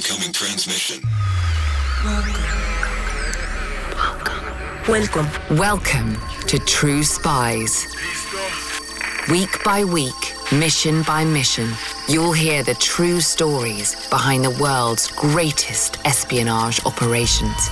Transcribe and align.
Incoming 0.00 0.32
transmission. 0.32 1.02
Welcome. 4.88 5.28
Welcome 5.58 6.16
to 6.46 6.58
True 6.58 7.02
Spies. 7.02 7.86
Week 9.30 9.62
by 9.62 9.84
week, 9.84 10.14
mission 10.52 11.02
by 11.02 11.24
mission, 11.24 11.68
you'll 12.08 12.32
hear 12.32 12.62
the 12.62 12.72
true 12.76 13.20
stories 13.20 14.08
behind 14.08 14.42
the 14.42 14.56
world's 14.58 15.08
greatest 15.08 15.98
espionage 16.06 16.82
operations. 16.86 17.68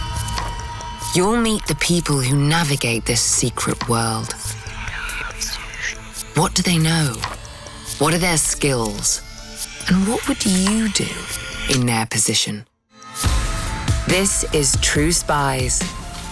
You'll 1.15 1.41
meet 1.41 1.67
the 1.67 1.77
people 1.77 2.21
who 2.21 2.37
navigate 2.37 3.07
this 3.07 3.23
secret 3.23 3.89
world. 3.89 4.35
What 6.35 6.53
do 6.55 6.61
they 6.61 6.77
know? 6.77 7.15
What 7.97 8.13
are 8.13 8.19
their 8.19 8.37
skills? 8.37 9.23
And 9.89 10.07
what 10.07 10.29
would 10.29 10.45
you 10.45 10.91
do 10.91 11.07
in 11.71 11.87
their 11.87 12.07
position? 12.07 12.67
This 14.07 14.45
is 14.55 14.77
True 14.81 15.13
Spies. 15.13 15.83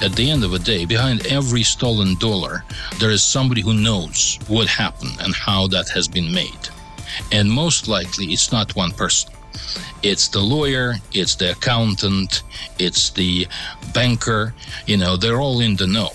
At 0.02 0.12
the 0.12 0.30
end 0.30 0.44
of 0.44 0.50
the 0.50 0.58
day, 0.58 0.84
behind 0.84 1.26
every 1.26 1.62
stolen 1.62 2.16
dollar, 2.16 2.64
there 2.98 3.10
is 3.10 3.22
somebody 3.22 3.60
who 3.60 3.74
knows 3.74 4.38
what 4.48 4.66
happened 4.68 5.16
and 5.20 5.34
how 5.34 5.66
that 5.68 5.88
has 5.90 6.08
been 6.08 6.32
made. 6.32 6.68
And 7.32 7.50
most 7.50 7.88
likely, 7.88 8.26
it's 8.26 8.52
not 8.52 8.74
one 8.76 8.92
person. 8.92 9.32
It's 10.02 10.28
the 10.28 10.40
lawyer, 10.40 10.94
it's 11.12 11.34
the 11.34 11.52
accountant, 11.52 12.42
it's 12.78 13.10
the 13.10 13.46
banker. 13.94 14.54
You 14.86 14.98
know, 14.98 15.16
they're 15.16 15.40
all 15.40 15.60
in 15.60 15.76
the 15.76 15.86
know. 15.86 16.10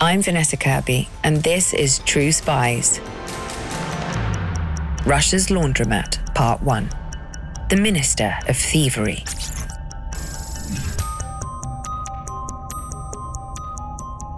I'm 0.00 0.22
Vanessa 0.22 0.56
Kirby, 0.56 1.08
and 1.24 1.42
this 1.42 1.74
is 1.74 1.98
True 2.00 2.32
Spies. 2.32 3.00
Russia's 5.06 5.48
Laundromat, 5.48 6.34
Part 6.34 6.62
1 6.62 6.90
The 7.70 7.76
Minister 7.76 8.36
of 8.48 8.56
Thievery. 8.56 9.22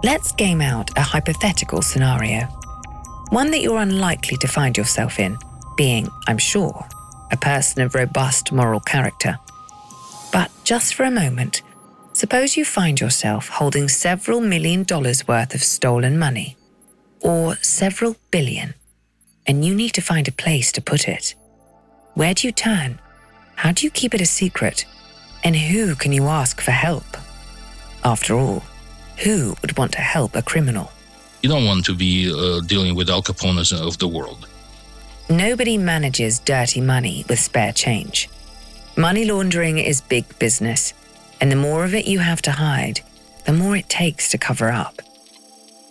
Let's 0.03 0.31
game 0.33 0.61
out 0.61 0.95
a 0.95 1.01
hypothetical 1.01 1.81
scenario. 1.81 2.41
One 3.29 3.49
that 3.49 3.61
you're 3.63 3.79
unlikely 3.79 4.37
to 4.37 4.47
find 4.47 4.77
yourself 4.77 5.19
in, 5.19 5.39
being, 5.75 6.09
I'm 6.27 6.37
sure, 6.37 6.87
a 7.31 7.37
person 7.37 7.81
of 7.81 7.95
robust 7.95 8.51
moral 8.51 8.81
character. 8.81 9.39
But 10.31 10.51
just 10.63 10.93
for 10.93 11.03
a 11.03 11.09
moment, 11.09 11.63
suppose 12.11 12.55
you 12.55 12.63
find 12.63 13.01
yourself 13.01 13.49
holding 13.49 13.89
several 13.89 14.41
million 14.41 14.83
dollars 14.83 15.27
worth 15.27 15.55
of 15.55 15.63
stolen 15.63 16.19
money, 16.19 16.55
or 17.19 17.55
several 17.63 18.15
billion, 18.29 18.75
and 19.47 19.65
you 19.65 19.73
need 19.73 19.95
to 19.95 20.01
find 20.01 20.27
a 20.27 20.31
place 20.31 20.71
to 20.73 20.83
put 20.83 21.07
it. 21.07 21.33
Where 22.13 22.35
do 22.35 22.45
you 22.45 22.51
turn? 22.51 22.99
How 23.55 23.71
do 23.71 23.85
you 23.85 23.91
keep 23.91 24.13
it 24.13 24.21
a 24.21 24.25
secret? 24.25 24.85
And 25.43 25.55
who 25.55 25.95
can 25.95 26.11
you 26.11 26.27
ask 26.27 26.61
for 26.61 26.71
help? 26.71 27.05
After 28.03 28.35
all, 28.35 28.63
who 29.23 29.55
would 29.61 29.77
want 29.77 29.91
to 29.93 30.01
help 30.01 30.35
a 30.35 30.41
criminal? 30.41 30.91
You 31.41 31.49
don't 31.49 31.65
want 31.65 31.85
to 31.85 31.95
be 31.95 32.31
uh, 32.33 32.61
dealing 32.61 32.95
with 32.95 33.09
Al 33.09 33.21
Capones 33.21 33.73
of 33.73 33.97
the 33.99 34.07
world. 34.07 34.47
Nobody 35.29 35.77
manages 35.77 36.39
dirty 36.39 36.81
money 36.81 37.25
with 37.27 37.39
spare 37.39 37.73
change. 37.73 38.29
Money 38.95 39.25
laundering 39.25 39.79
is 39.79 40.01
big 40.01 40.25
business, 40.39 40.93
and 41.41 41.51
the 41.51 41.55
more 41.55 41.83
of 41.83 41.93
it 41.93 42.07
you 42.07 42.19
have 42.19 42.41
to 42.43 42.51
hide, 42.51 43.01
the 43.45 43.53
more 43.53 43.75
it 43.75 43.89
takes 43.89 44.29
to 44.29 44.37
cover 44.37 44.69
up. 44.69 45.01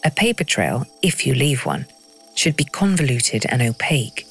A 0.05 0.11
paper 0.11 0.45
trail, 0.45 0.87
if 1.03 1.27
you 1.27 1.35
leave 1.35 1.67
one, 1.67 1.87
should 2.35 2.57
be 2.57 2.65
convoluted 2.65 3.45
and 3.47 3.63
opaque, 3.63 4.27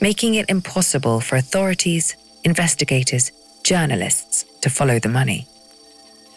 making 0.00 0.34
it 0.34 0.50
impossible 0.50 1.20
for 1.20 1.36
authorities, 1.36 2.16
investigators, 2.44 3.32
journalists 3.64 4.44
to 4.60 4.70
follow 4.70 4.98
the 4.98 5.08
money. 5.08 5.46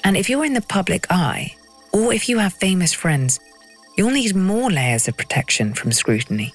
And 0.03 0.15
if 0.15 0.29
you're 0.29 0.45
in 0.45 0.53
the 0.53 0.61
public 0.61 1.07
eye, 1.09 1.55
or 1.91 2.13
if 2.13 2.29
you 2.29 2.37
have 2.39 2.53
famous 2.53 2.93
friends, 2.93 3.39
you'll 3.97 4.11
need 4.11 4.35
more 4.35 4.69
layers 4.69 5.07
of 5.07 5.17
protection 5.17 5.73
from 5.73 5.91
scrutiny. 5.91 6.53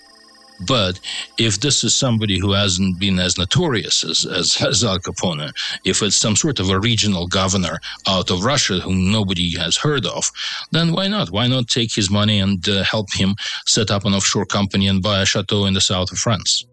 But 0.61 1.01
if 1.39 1.61
this 1.61 1.83
is 1.85 1.95
somebody 1.95 2.39
who 2.39 2.53
hasn't 2.53 2.99
been 2.99 3.19
as 3.19 3.39
notorious 3.39 4.05
as, 4.05 4.27
as, 4.27 4.61
as, 4.67 4.85
Al 4.85 4.99
Capone, 4.99 5.51
if 5.85 6.03
it's 6.03 6.17
some 6.17 6.37
sort 6.37 6.61
of 6.61 6.69
a 6.69 6.79
regional 6.79 7.27
governor 7.27 7.79
out 8.07 8.31
of 8.31 8.45
Russia 8.45 8.79
whom 8.81 9.11
nobody 9.11 9.57
has 9.57 9.77
heard 9.77 10.07
of, 10.07 10.31
then 10.71 10.93
why 10.93 11.09
not? 11.09 11.31
Why 11.31 11.47
not 11.47 11.69
take 11.69 11.95
his 11.95 12.11
money 12.11 12.41
and 12.41 12.67
uh, 12.69 12.85
help 12.85 13.07
him 13.15 13.35
set 13.67 13.91
up 13.91 14.05
an 14.05 14.15
offshore 14.15 14.47
company 14.47 14.87
and 14.87 15.03
buy 15.03 15.23
a 15.23 15.27
chateau 15.27 15.65
in 15.65 15.75
the 15.75 15.81
south 15.81 16.13
of 16.13 16.19
France? 16.19 16.67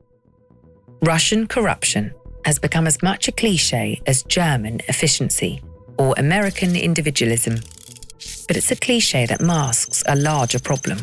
Russian 1.02 1.48
corruption 1.48 2.14
has 2.48 2.58
become 2.58 2.88
as 2.88 3.04
much 3.04 3.28
a 3.28 3.32
cliche 3.32 4.02
as 4.08 4.24
German 4.24 4.82
efficiency 4.88 5.62
or 6.00 6.16
American 6.18 6.76
individualism 6.76 7.60
but 8.48 8.58
it's 8.58 8.72
a 8.72 8.76
cliche 8.76 9.26
that 9.26 9.42
masks 9.42 10.04
a 10.08 10.16
larger 10.16 10.60
problem, 10.60 10.98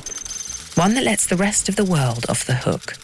one 0.75 0.95
that 0.95 1.05
lets 1.05 1.27
the 1.27 1.37
rest 1.37 1.69
of 1.69 1.77
the 1.77 1.85
world 1.85 2.27
off 2.29 2.47
the 2.47 2.55
hook. 2.55 2.95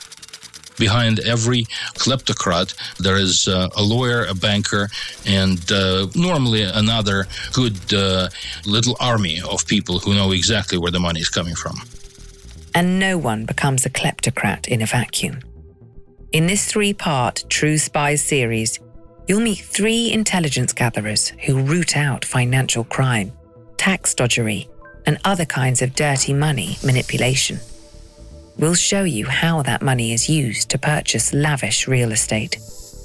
Behind 0.78 1.20
every 1.20 1.64
kleptocrat, 1.96 2.74
there 2.98 3.16
is 3.16 3.46
uh, 3.46 3.68
a 3.76 3.82
lawyer, 3.82 4.24
a 4.24 4.34
banker, 4.34 4.88
and 5.26 5.60
uh, 5.70 6.06
normally 6.14 6.62
another 6.62 7.26
good 7.52 7.76
uh, 7.92 8.30
little 8.64 8.96
army 8.98 9.40
of 9.42 9.66
people 9.66 9.98
who 9.98 10.14
know 10.14 10.32
exactly 10.32 10.78
where 10.78 10.90
the 10.90 11.00
money 11.00 11.20
is 11.20 11.28
coming 11.28 11.54
from. 11.54 11.76
And 12.74 12.98
no 12.98 13.18
one 13.18 13.44
becomes 13.44 13.84
a 13.84 13.90
kleptocrat 13.90 14.68
in 14.68 14.80
a 14.80 14.86
vacuum. 14.86 15.40
In 16.32 16.46
this 16.46 16.64
three 16.66 16.94
part 16.94 17.44
True 17.48 17.78
Spies 17.78 18.22
series, 18.22 18.78
you'll 19.26 19.41
meet 19.41 19.58
three 19.58 20.12
intelligence 20.12 20.72
gatherers 20.72 21.28
who 21.44 21.62
root 21.62 21.96
out 21.96 22.24
financial 22.24 22.84
crime 22.84 23.32
tax 23.80 24.14
dodgery, 24.14 24.69
and 25.06 25.19
other 25.24 25.46
kinds 25.46 25.80
of 25.80 25.94
dirty 25.94 26.34
money 26.34 26.76
manipulation. 26.84 27.58
We'll 28.58 28.74
show 28.74 29.04
you 29.04 29.24
how 29.24 29.62
that 29.62 29.80
money 29.80 30.12
is 30.12 30.28
used 30.28 30.69
to 30.69 30.78
purchase 30.78 31.32
lavish 31.32 31.88
real 31.88 32.12
estate. 32.12 32.58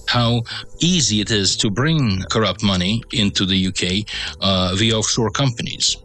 How 0.10 0.44
easy 0.82 1.22
it 1.22 1.32
is 1.32 1.56
to 1.58 1.70
bring 1.70 2.22
corrupt 2.30 2.62
money 2.62 3.02
into 3.14 3.46
the 3.46 3.68
UK 3.68 4.06
uh, 4.42 4.76
via 4.76 4.98
offshore 4.98 5.32
companies. 5.32 5.96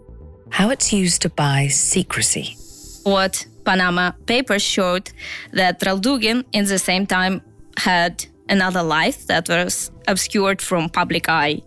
How 0.50 0.70
it's 0.70 0.92
used 0.92 1.22
to 1.22 1.30
buy 1.30 1.66
secrecy. 1.66 2.56
What 3.02 3.44
Panama 3.64 4.12
Papers 4.26 4.62
showed 4.62 5.10
that 5.52 5.80
Roldugin, 5.80 6.44
in 6.52 6.64
the 6.64 6.78
same 6.78 7.06
time, 7.06 7.42
had 7.76 8.26
another 8.48 8.82
life 8.82 9.26
that 9.26 9.48
was 9.48 9.90
obscured 10.08 10.60
from 10.60 10.88
public 10.88 11.28
eye. 11.28 11.62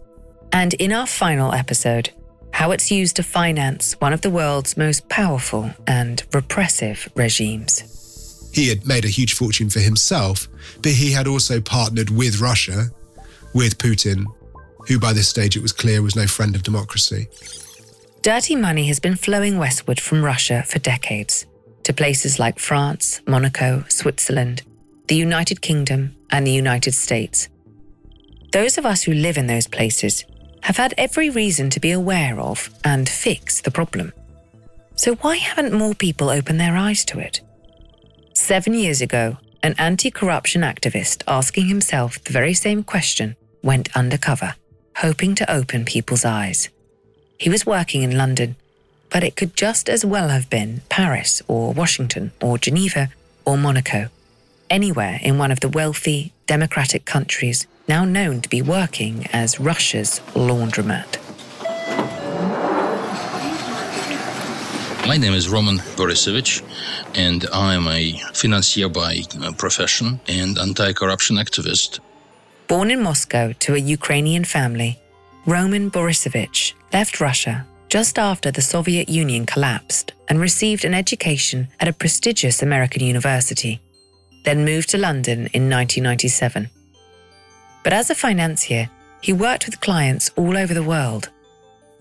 And 0.52 0.74
in 0.76 0.92
our 0.92 1.08
final 1.08 1.54
episode, 1.54 2.12
how 2.52 2.72
it's 2.72 2.92
used 2.92 3.16
to 3.16 3.24
finance 3.24 3.94
one 4.00 4.14
of 4.14 4.22
the 4.22 4.30
world's 4.30 4.78
most 4.78 5.10
powerful 5.10 5.72
and 5.88 6.24
repressive 6.34 7.10
regimes. 7.16 8.52
He 8.54 8.70
had 8.70 8.86
made 8.86 9.06
a 9.06 9.08
huge 9.08 9.34
fortune 9.34 9.70
for 9.70 9.80
himself, 9.80 10.48
but 10.84 10.92
he 10.92 11.12
had 11.12 11.28
also 11.28 11.60
partnered 11.60 12.12
with 12.12 12.40
Russia, 12.40 12.90
with 13.56 13.80
Putin, 13.80 14.26
who 14.88 15.00
by 15.00 15.14
this 15.14 15.28
stage 15.28 15.58
it 15.58 15.62
was 15.64 15.72
clear 15.72 16.04
was 16.04 16.16
no 16.16 16.28
friend 16.28 16.56
of 16.56 16.62
democracy. 16.62 17.28
Dirty 18.22 18.56
money 18.56 18.88
has 18.88 19.00
been 19.00 19.16
flowing 19.16 19.58
westward 19.58 20.00
from 20.00 20.24
Russia 20.24 20.64
for 20.68 20.78
decades 20.80 21.48
to 21.84 21.94
places 21.94 22.40
like 22.40 22.60
France, 22.60 23.22
Monaco, 23.28 23.84
Switzerland, 23.90 24.64
the 25.08 25.16
United 25.16 25.62
Kingdom, 25.62 26.16
and 26.32 26.48
the 26.48 26.52
United 26.52 26.94
States. 26.94 27.50
Those 28.52 28.78
of 28.78 28.86
us 28.86 29.04
who 29.04 29.14
live 29.14 29.38
in 29.38 29.48
those 29.48 29.68
places 29.68 30.26
have 30.62 30.78
had 30.78 30.94
every 30.98 31.30
reason 31.30 31.70
to 31.72 31.80
be 31.80 31.92
aware 31.92 32.40
of 32.40 32.70
and 32.84 33.08
fix 33.10 33.62
the 33.62 33.72
problem. 33.72 34.14
So, 34.96 35.16
why 35.16 35.38
haven't 35.38 35.74
more 35.74 35.94
people 35.94 36.30
opened 36.30 36.60
their 36.60 36.78
eyes 36.78 37.04
to 37.06 37.20
it? 37.20 37.42
Seven 38.34 38.74
years 38.74 39.02
ago, 39.02 39.38
an 39.62 39.76
anti 39.78 40.12
corruption 40.12 40.62
activist 40.62 41.24
asking 41.28 41.68
himself 41.68 42.24
the 42.24 42.34
very 42.34 42.54
same 42.54 42.84
question 42.84 43.36
went 43.62 43.96
undercover, 43.96 44.56
hoping 44.98 45.36
to 45.36 45.52
open 45.52 45.86
people's 45.86 46.26
eyes. 46.26 46.70
He 47.40 47.50
was 47.50 47.66
working 47.66 48.04
in 48.04 48.18
London, 48.18 48.56
but 49.14 49.24
it 49.24 49.36
could 49.36 49.56
just 49.56 49.88
as 49.90 50.04
well 50.04 50.30
have 50.30 50.50
been 50.50 50.82
Paris 50.90 51.44
or 51.48 51.72
Washington 51.72 52.32
or 52.42 52.58
Geneva 52.58 53.10
or 53.46 53.58
Monaco, 53.58 54.10
anywhere 54.72 55.20
in 55.22 55.38
one 55.38 55.52
of 55.52 55.60
the 55.60 55.70
wealthy, 55.70 56.34
democratic 56.48 57.06
countries 57.06 57.68
now 57.88 58.04
known 58.04 58.42
to 58.42 58.50
be 58.50 58.62
working 58.62 59.28
as 59.32 59.60
Russia's 59.60 60.20
laundromat. 60.34 61.20
My 65.06 65.18
name 65.18 65.34
is 65.34 65.48
Roman 65.48 65.78
Borisovich, 65.96 66.64
and 67.14 67.46
I'm 67.54 67.88
a 67.88 68.18
financier 68.34 68.90
by 68.90 69.22
uh, 69.40 69.52
profession 69.52 70.22
and 70.28 70.58
anti 70.58 70.92
corruption 70.94 71.36
activist. 71.36 72.00
Born 72.68 72.90
in 72.90 73.04
Moscow 73.04 73.52
to 73.60 73.76
a 73.76 73.78
Ukrainian 73.78 74.46
family, 74.46 74.98
Roman 75.46 75.92
Borisovich 75.92 76.74
left 76.92 77.20
Russia 77.20 77.68
just 77.94 78.18
after 78.18 78.50
the 78.50 78.60
Soviet 78.60 79.08
Union 79.08 79.46
collapsed 79.46 80.14
and 80.28 80.40
received 80.40 80.84
an 80.84 80.96
education 80.96 81.68
at 81.80 81.88
a 81.88 81.94
prestigious 81.94 82.64
American 82.64 83.04
university, 83.04 83.80
then 84.46 84.66
moved 84.66 84.90
to 84.90 84.98
London 84.98 85.42
in 85.54 85.70
1997. 85.70 86.72
But 87.84 87.94
as 87.94 88.10
a 88.10 88.16
financier, 88.16 88.90
He 89.22 89.32
worked 89.32 89.68
with 89.68 89.80
clients 89.80 90.32
all 90.36 90.58
over 90.58 90.74
the 90.74 90.84
world. 90.84 91.30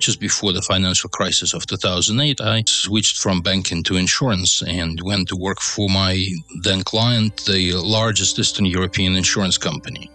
Just 0.00 0.18
before 0.18 0.52
the 0.52 0.62
financial 0.62 1.10
crisis 1.10 1.54
of 1.54 1.66
2008, 1.66 2.40
I 2.40 2.64
switched 2.66 3.18
from 3.18 3.42
banking 3.42 3.84
to 3.84 3.96
insurance 3.96 4.62
and 4.62 4.98
went 5.04 5.28
to 5.28 5.36
work 5.36 5.60
for 5.60 5.88
my 5.88 6.26
then 6.62 6.82
client, 6.82 7.44
the 7.44 7.74
largest 7.74 8.38
Eastern 8.38 8.64
European 8.64 9.14
insurance 9.14 9.58
company. 9.58 10.10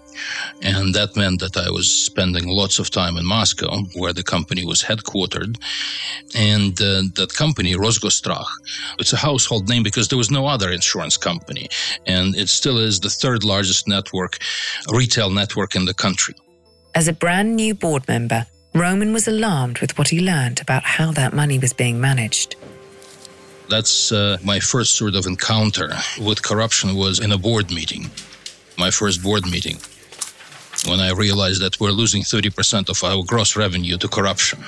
And 0.61 0.93
that 0.95 1.15
meant 1.15 1.39
that 1.41 1.57
I 1.57 1.69
was 1.69 1.91
spending 1.91 2.47
lots 2.47 2.79
of 2.79 2.89
time 2.89 3.17
in 3.17 3.25
Moscow, 3.25 3.83
where 3.95 4.13
the 4.13 4.23
company 4.23 4.65
was 4.65 4.81
headquartered. 4.81 5.57
And 6.35 6.79
uh, 6.81 7.03
that 7.15 7.33
company, 7.35 7.75
Rosgosstrakh, 7.75 8.47
it's 8.99 9.13
a 9.13 9.17
household 9.17 9.69
name 9.69 9.83
because 9.83 10.07
there 10.07 10.17
was 10.17 10.31
no 10.31 10.47
other 10.47 10.71
insurance 10.71 11.17
company. 11.17 11.69
And 12.05 12.35
it 12.35 12.49
still 12.49 12.77
is 12.77 12.99
the 12.99 13.09
third 13.09 13.43
largest 13.43 13.87
network, 13.87 14.37
retail 14.89 15.29
network 15.29 15.75
in 15.75 15.85
the 15.85 15.93
country. 15.93 16.35
As 16.95 17.07
a 17.07 17.13
brand 17.13 17.55
new 17.55 17.75
board 17.75 18.07
member, 18.07 18.47
Roman 18.73 19.13
was 19.13 19.27
alarmed 19.27 19.79
with 19.79 19.97
what 19.97 20.09
he 20.09 20.19
learned 20.19 20.61
about 20.61 20.83
how 20.83 21.11
that 21.11 21.33
money 21.33 21.59
was 21.59 21.73
being 21.73 21.99
managed. 21.99 22.55
That's 23.69 24.11
uh, 24.11 24.37
my 24.43 24.59
first 24.59 24.95
sort 24.95 25.15
of 25.15 25.25
encounter 25.25 25.91
with 26.19 26.41
corruption 26.41 26.95
was 26.95 27.19
in 27.19 27.31
a 27.31 27.37
board 27.37 27.69
meeting, 27.69 28.09
my 28.77 28.91
first 28.91 29.21
board 29.21 29.45
meeting 29.45 29.77
when 30.85 30.99
I 30.99 31.11
realized 31.11 31.61
that 31.61 31.79
we're 31.79 31.91
losing 31.91 32.23
30% 32.23 32.89
of 32.89 33.03
our 33.03 33.23
gross 33.23 33.55
revenue 33.55 33.97
to 33.97 34.07
corruption. 34.07 34.63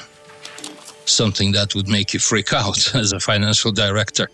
Something 1.06 1.52
that 1.54 1.76
would 1.76 1.88
make 1.88 2.14
you 2.14 2.20
freak 2.20 2.54
out 2.54 2.96
as 2.96 3.14
a 3.14 3.20
financial 3.20 3.72
director. 3.72 4.30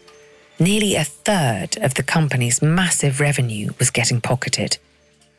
Nearly 0.59 0.95
a 0.95 1.03
third 1.03 1.77
of 1.77 1.95
the 1.95 2.03
company's 2.03 2.61
massive 2.61 3.19
revenue 3.19 3.73
was 3.77 3.91
getting 3.91 4.21
pocketed, 4.21 4.77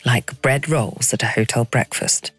like 0.05 0.41
bread 0.43 0.69
rolls 0.69 1.15
at 1.15 1.23
a 1.23 1.27
hotel 1.27 1.65
breakfast 1.65 2.33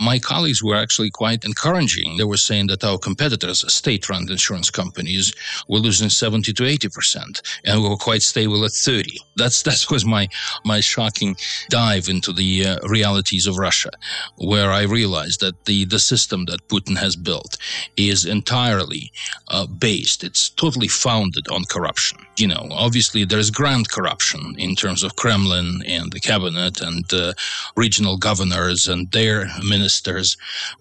my 0.00 0.18
colleagues 0.18 0.62
were 0.62 0.74
actually 0.74 1.10
quite 1.10 1.44
encouraging. 1.44 2.16
They 2.16 2.24
were 2.24 2.38
saying 2.38 2.68
that 2.68 2.82
our 2.82 2.98
competitors, 2.98 3.70
state-run 3.72 4.30
insurance 4.30 4.70
companies, 4.70 5.32
were 5.68 5.78
losing 5.78 6.08
70 6.08 6.52
to 6.54 6.64
80 6.64 6.88
percent, 6.88 7.42
and 7.64 7.82
we 7.82 7.88
were 7.88 7.96
quite 7.96 8.22
stable 8.22 8.64
at 8.64 8.72
30. 8.72 9.20
That's 9.36 9.62
that 9.68 9.84
was 9.90 10.04
my 10.06 10.28
my 10.64 10.80
shocking 10.80 11.36
dive 11.68 12.08
into 12.08 12.32
the 12.32 12.66
uh, 12.66 12.88
realities 12.88 13.46
of 13.46 13.58
Russia, 13.58 13.90
where 14.38 14.70
I 14.70 14.82
realized 14.82 15.40
that 15.40 15.66
the 15.66 15.84
the 15.84 15.98
system 15.98 16.46
that 16.46 16.66
Putin 16.68 16.96
has 16.96 17.14
built 17.14 17.58
is 17.96 18.24
entirely 18.24 19.12
uh, 19.48 19.66
based. 19.66 20.24
It's 20.24 20.48
totally 20.48 20.88
founded 20.88 21.46
on 21.48 21.64
corruption. 21.64 22.18
You 22.38 22.48
know, 22.48 22.68
obviously 22.70 23.26
there's 23.26 23.50
grand 23.50 23.90
corruption 23.90 24.54
in 24.56 24.74
terms 24.74 25.02
of 25.02 25.16
Kremlin 25.16 25.82
and 25.86 26.10
the 26.10 26.20
cabinet 26.20 26.80
and 26.80 27.04
uh, 27.12 27.34
regional 27.76 28.16
governors 28.16 28.88
and 28.88 29.10
their 29.12 29.46
ministers 29.62 29.89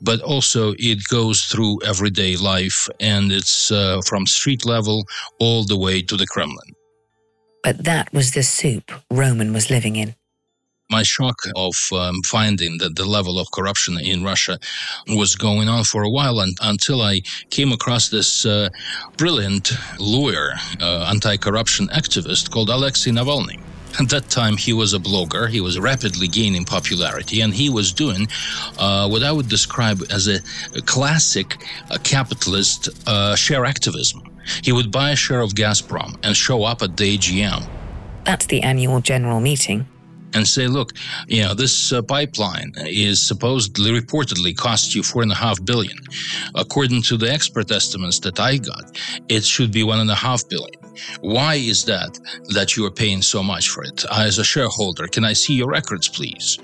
but 0.01 0.21
also 0.21 0.73
it 0.77 0.99
goes 1.09 1.45
through 1.45 1.79
everyday 1.85 2.35
life 2.37 2.87
and 2.99 3.31
it's 3.31 3.71
uh, 3.71 4.01
from 4.05 4.25
street 4.25 4.65
level 4.65 5.05
all 5.39 5.63
the 5.63 5.77
way 5.77 6.01
to 6.01 6.15
the 6.15 6.27
Kremlin. 6.27 6.75
But 7.63 7.83
that 7.83 8.13
was 8.13 8.31
the 8.31 8.43
soup 8.43 8.91
Roman 9.11 9.53
was 9.53 9.69
living 9.69 9.95
in. 9.95 10.15
My 10.91 11.03
shock 11.03 11.37
of 11.55 11.75
um, 11.93 12.23
finding 12.23 12.79
that 12.79 12.95
the 12.95 13.05
level 13.05 13.37
of 13.37 13.51
corruption 13.51 13.99
in 13.99 14.23
Russia 14.23 14.57
was 15.09 15.35
going 15.35 15.69
on 15.69 15.83
for 15.83 16.01
a 16.01 16.09
while 16.09 16.39
and, 16.39 16.57
until 16.61 17.03
I 17.03 17.21
came 17.51 17.71
across 17.71 18.09
this 18.09 18.43
uh, 18.43 18.69
brilliant 19.15 19.71
lawyer, 19.99 20.53
uh, 20.81 21.07
anti 21.11 21.37
corruption 21.37 21.89
activist 21.89 22.49
called 22.49 22.69
Alexei 22.69 23.11
Navalny. 23.11 23.59
At 23.99 24.09
that 24.09 24.29
time, 24.29 24.55
he 24.55 24.73
was 24.73 24.93
a 24.93 24.99
blogger. 24.99 25.49
He 25.49 25.61
was 25.61 25.79
rapidly 25.79 26.27
gaining 26.27 26.65
popularity, 26.65 27.41
and 27.41 27.53
he 27.53 27.69
was 27.69 27.91
doing 27.91 28.27
uh, 28.77 29.07
what 29.09 29.23
I 29.23 29.31
would 29.31 29.49
describe 29.49 30.01
as 30.11 30.27
a, 30.27 30.39
a 30.75 30.81
classic 30.81 31.57
uh, 31.89 31.97
capitalist 32.03 32.89
uh, 33.07 33.35
share 33.35 33.65
activism. 33.65 34.23
He 34.63 34.71
would 34.71 34.91
buy 34.91 35.11
a 35.11 35.15
share 35.15 35.41
of 35.41 35.51
Gazprom 35.51 36.17
and 36.23 36.35
show 36.35 36.63
up 36.63 36.81
at 36.81 36.97
the 36.97 37.17
AGM. 37.17 37.67
That's 38.25 38.45
the 38.45 38.61
annual 38.61 39.01
general 39.01 39.39
meeting 39.39 39.87
and 40.33 40.47
say, 40.47 40.67
look, 40.67 40.93
you 41.27 41.41
know, 41.41 41.53
this 41.53 41.91
uh, 41.91 42.01
pipeline 42.01 42.71
is 42.85 43.25
supposedly 43.25 43.91
reportedly 43.91 44.55
cost 44.55 44.95
you 44.95 45.03
four 45.03 45.21
and 45.21 45.31
a 45.31 45.35
half 45.35 45.63
billion. 45.65 45.97
According 46.55 47.01
to 47.03 47.17
the 47.17 47.31
expert 47.31 47.71
estimates 47.71 48.19
that 48.19 48.39
I 48.39 48.57
got, 48.57 48.97
it 49.27 49.43
should 49.43 49.71
be 49.71 49.83
one 49.83 49.99
and 49.99 50.11
a 50.11 50.15
half 50.15 50.47
billion. 50.47 50.78
Why 51.21 51.55
is 51.55 51.85
that 51.85 52.19
that 52.49 52.75
you 52.75 52.85
are 52.85 52.91
paying 52.91 53.21
so 53.21 53.43
much 53.43 53.69
for 53.69 53.83
it? 53.83 54.05
As 54.11 54.37
a 54.37 54.43
shareholder, 54.43 55.07
can 55.07 55.23
I 55.23 55.33
see 55.33 55.53
your 55.53 55.69
records, 55.69 56.07
please? 56.07 56.57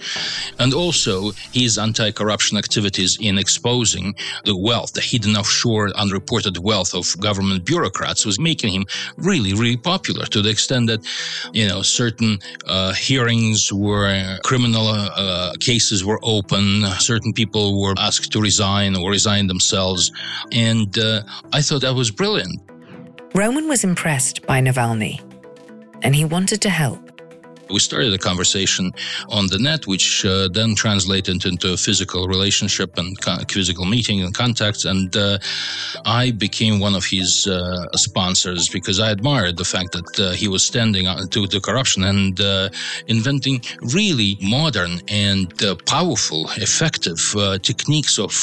And 0.60 0.74
also, 0.74 1.32
his 1.52 1.78
anti-corruption 1.78 2.58
activities 2.58 3.18
in 3.20 3.38
exposing 3.38 4.16
the 4.44 4.56
wealth, 4.56 4.94
the 4.94 5.02
hidden 5.02 5.36
offshore, 5.36 5.90
unreported 5.96 6.58
wealth 6.58 6.94
of 6.94 7.20
government 7.20 7.66
bureaucrats 7.66 8.26
was 8.26 8.40
making 8.40 8.74
him 8.74 8.86
really, 9.18 9.54
really 9.54 9.78
popular 9.78 10.26
to 10.26 10.42
the 10.42 10.50
extent 10.50 10.88
that, 10.88 11.06
you 11.54 11.68
know, 11.68 11.82
certain 11.82 12.40
uh, 12.68 12.94
hearings 12.94 13.72
were 13.72 14.38
criminal 14.44 14.88
uh, 14.88 15.54
cases 15.60 16.04
were 16.04 16.20
open, 16.24 16.84
certain 17.00 17.34
people 17.34 17.82
were 17.82 17.94
asked 17.98 18.32
to 18.32 18.40
resign 18.42 18.96
or 18.96 19.10
resign 19.10 19.48
themselves. 19.48 20.12
And 20.52 20.98
uh, 20.98 21.22
I 21.54 21.62
thought 21.62 21.82
that 21.82 21.96
was 21.96 22.12
brilliant. 22.12 22.62
Roman 23.36 23.68
was 23.68 23.84
impressed 23.84 24.48
by 24.48 24.62
Navalny, 24.62 25.20
and 26.04 26.16
he 26.16 26.24
wanted 26.24 26.62
to 26.62 26.70
help. 26.70 27.05
We 27.70 27.80
started 27.80 28.14
a 28.14 28.18
conversation 28.18 28.94
on 29.30 29.48
the 29.48 29.58
net, 29.58 29.88
which 29.88 30.26
uh, 30.26 30.48
then 30.50 30.76
translated 30.76 31.46
into 31.46 31.74
a 31.74 31.78
physical 31.78 32.28
relationship 32.28 32.98
and 32.98 33.20
co- 33.22 33.40
physical 33.50 33.86
meeting 33.86 34.22
and 34.22 34.34
contacts. 34.34 34.86
And 34.86 35.16
uh, 35.16 35.40
I 36.06 36.32
became 36.32 36.80
one 36.80 36.96
of 36.96 37.06
his 37.06 37.48
uh, 37.48 37.88
sponsors 37.96 38.70
because 38.70 39.00
I 39.00 39.12
admired 39.12 39.58
the 39.58 39.66
fact 39.66 39.94
that 39.94 40.20
uh, 40.20 40.32
he 40.34 40.48
was 40.48 40.66
standing 40.66 41.06
to 41.30 41.48
the 41.48 41.60
corruption 41.60 42.04
and 42.04 42.40
uh, 42.40 42.70
inventing 43.08 43.62
really 43.82 44.38
modern 44.42 45.02
and 45.08 45.52
uh, 45.64 45.76
powerful, 45.86 46.50
effective 46.58 47.20
techniques 47.62 48.20
of 48.20 48.34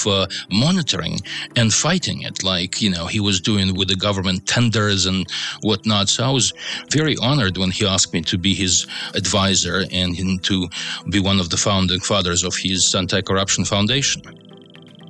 monitoring 0.51 1.19
and 1.57 1.73
fighting 1.73 2.23
it, 2.23 2.43
like 2.43 2.81
you 2.83 2.91
know 2.91 3.07
he 3.07 3.21
was 3.21 3.41
doing 3.41 3.75
with 3.75 3.89
the 3.89 3.97
government 3.97 4.47
tenders 4.47 5.07
and 5.07 5.27
whatnot. 5.63 6.09
So 6.09 6.25
I 6.25 6.31
was 6.31 6.53
very 6.91 7.17
honored 7.19 7.57
when 7.57 7.71
he 7.71 7.87
asked 7.87 8.13
me 8.13 8.23
to 8.23 8.39
be 8.39 8.55
his 8.55 8.87
advisor 9.15 9.85
and 9.91 10.43
to 10.45 10.69
be 11.11 11.21
one 11.21 11.41
of 11.41 11.51
the 11.51 11.57
founding 11.57 12.01
fathers 12.01 12.45
of 12.45 12.55
his 12.57 12.95
anti 12.95 13.21
corruption 13.21 13.65
foundation. 13.65 14.23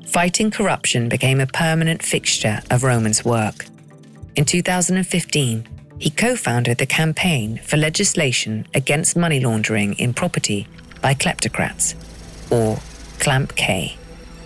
Fighting 0.06 0.50
corruption 0.50 1.08
became 1.08 1.40
a 1.40 1.46
permanent 1.46 2.02
fixture 2.02 2.60
of 2.70 2.82
Roman's 2.82 3.24
work. 3.24 3.66
In 4.36 4.44
2015, 4.44 5.68
he 5.98 6.10
co 6.10 6.36
founded 6.36 6.78
the 6.78 6.86
Campaign 6.86 7.58
for 7.64 7.76
Legislation 7.76 8.66
Against 8.74 9.16
Money 9.16 9.40
Laundering 9.40 9.94
in 9.94 10.12
Property 10.12 10.66
by 11.00 11.14
Kleptocrats, 11.14 11.94
or 12.50 12.78
CLAMP 13.20 13.54
K. 13.54 13.96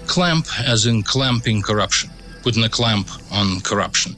Clamp 0.06 0.46
as 0.60 0.86
in 0.86 1.02
clamping 1.02 1.62
corruption, 1.62 2.10
putting 2.42 2.64
a 2.64 2.68
clamp 2.68 3.08
on 3.32 3.60
corruption. 3.60 4.16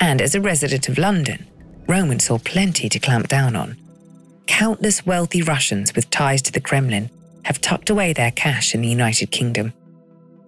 And 0.00 0.20
as 0.20 0.34
a 0.34 0.40
resident 0.40 0.88
of 0.88 0.98
London, 0.98 1.46
Roman 1.86 2.18
saw 2.20 2.38
plenty 2.38 2.88
to 2.88 2.98
clamp 2.98 3.28
down 3.28 3.54
on 3.54 3.76
countless 4.52 5.06
wealthy 5.06 5.40
Russians 5.40 5.94
with 5.94 6.10
ties 6.10 6.42
to 6.42 6.52
the 6.52 6.60
Kremlin 6.60 7.08
have 7.44 7.58
tucked 7.62 7.88
away 7.88 8.12
their 8.12 8.30
cash 8.30 8.74
in 8.74 8.82
the 8.82 8.88
United 8.88 9.30
Kingdom. 9.30 9.72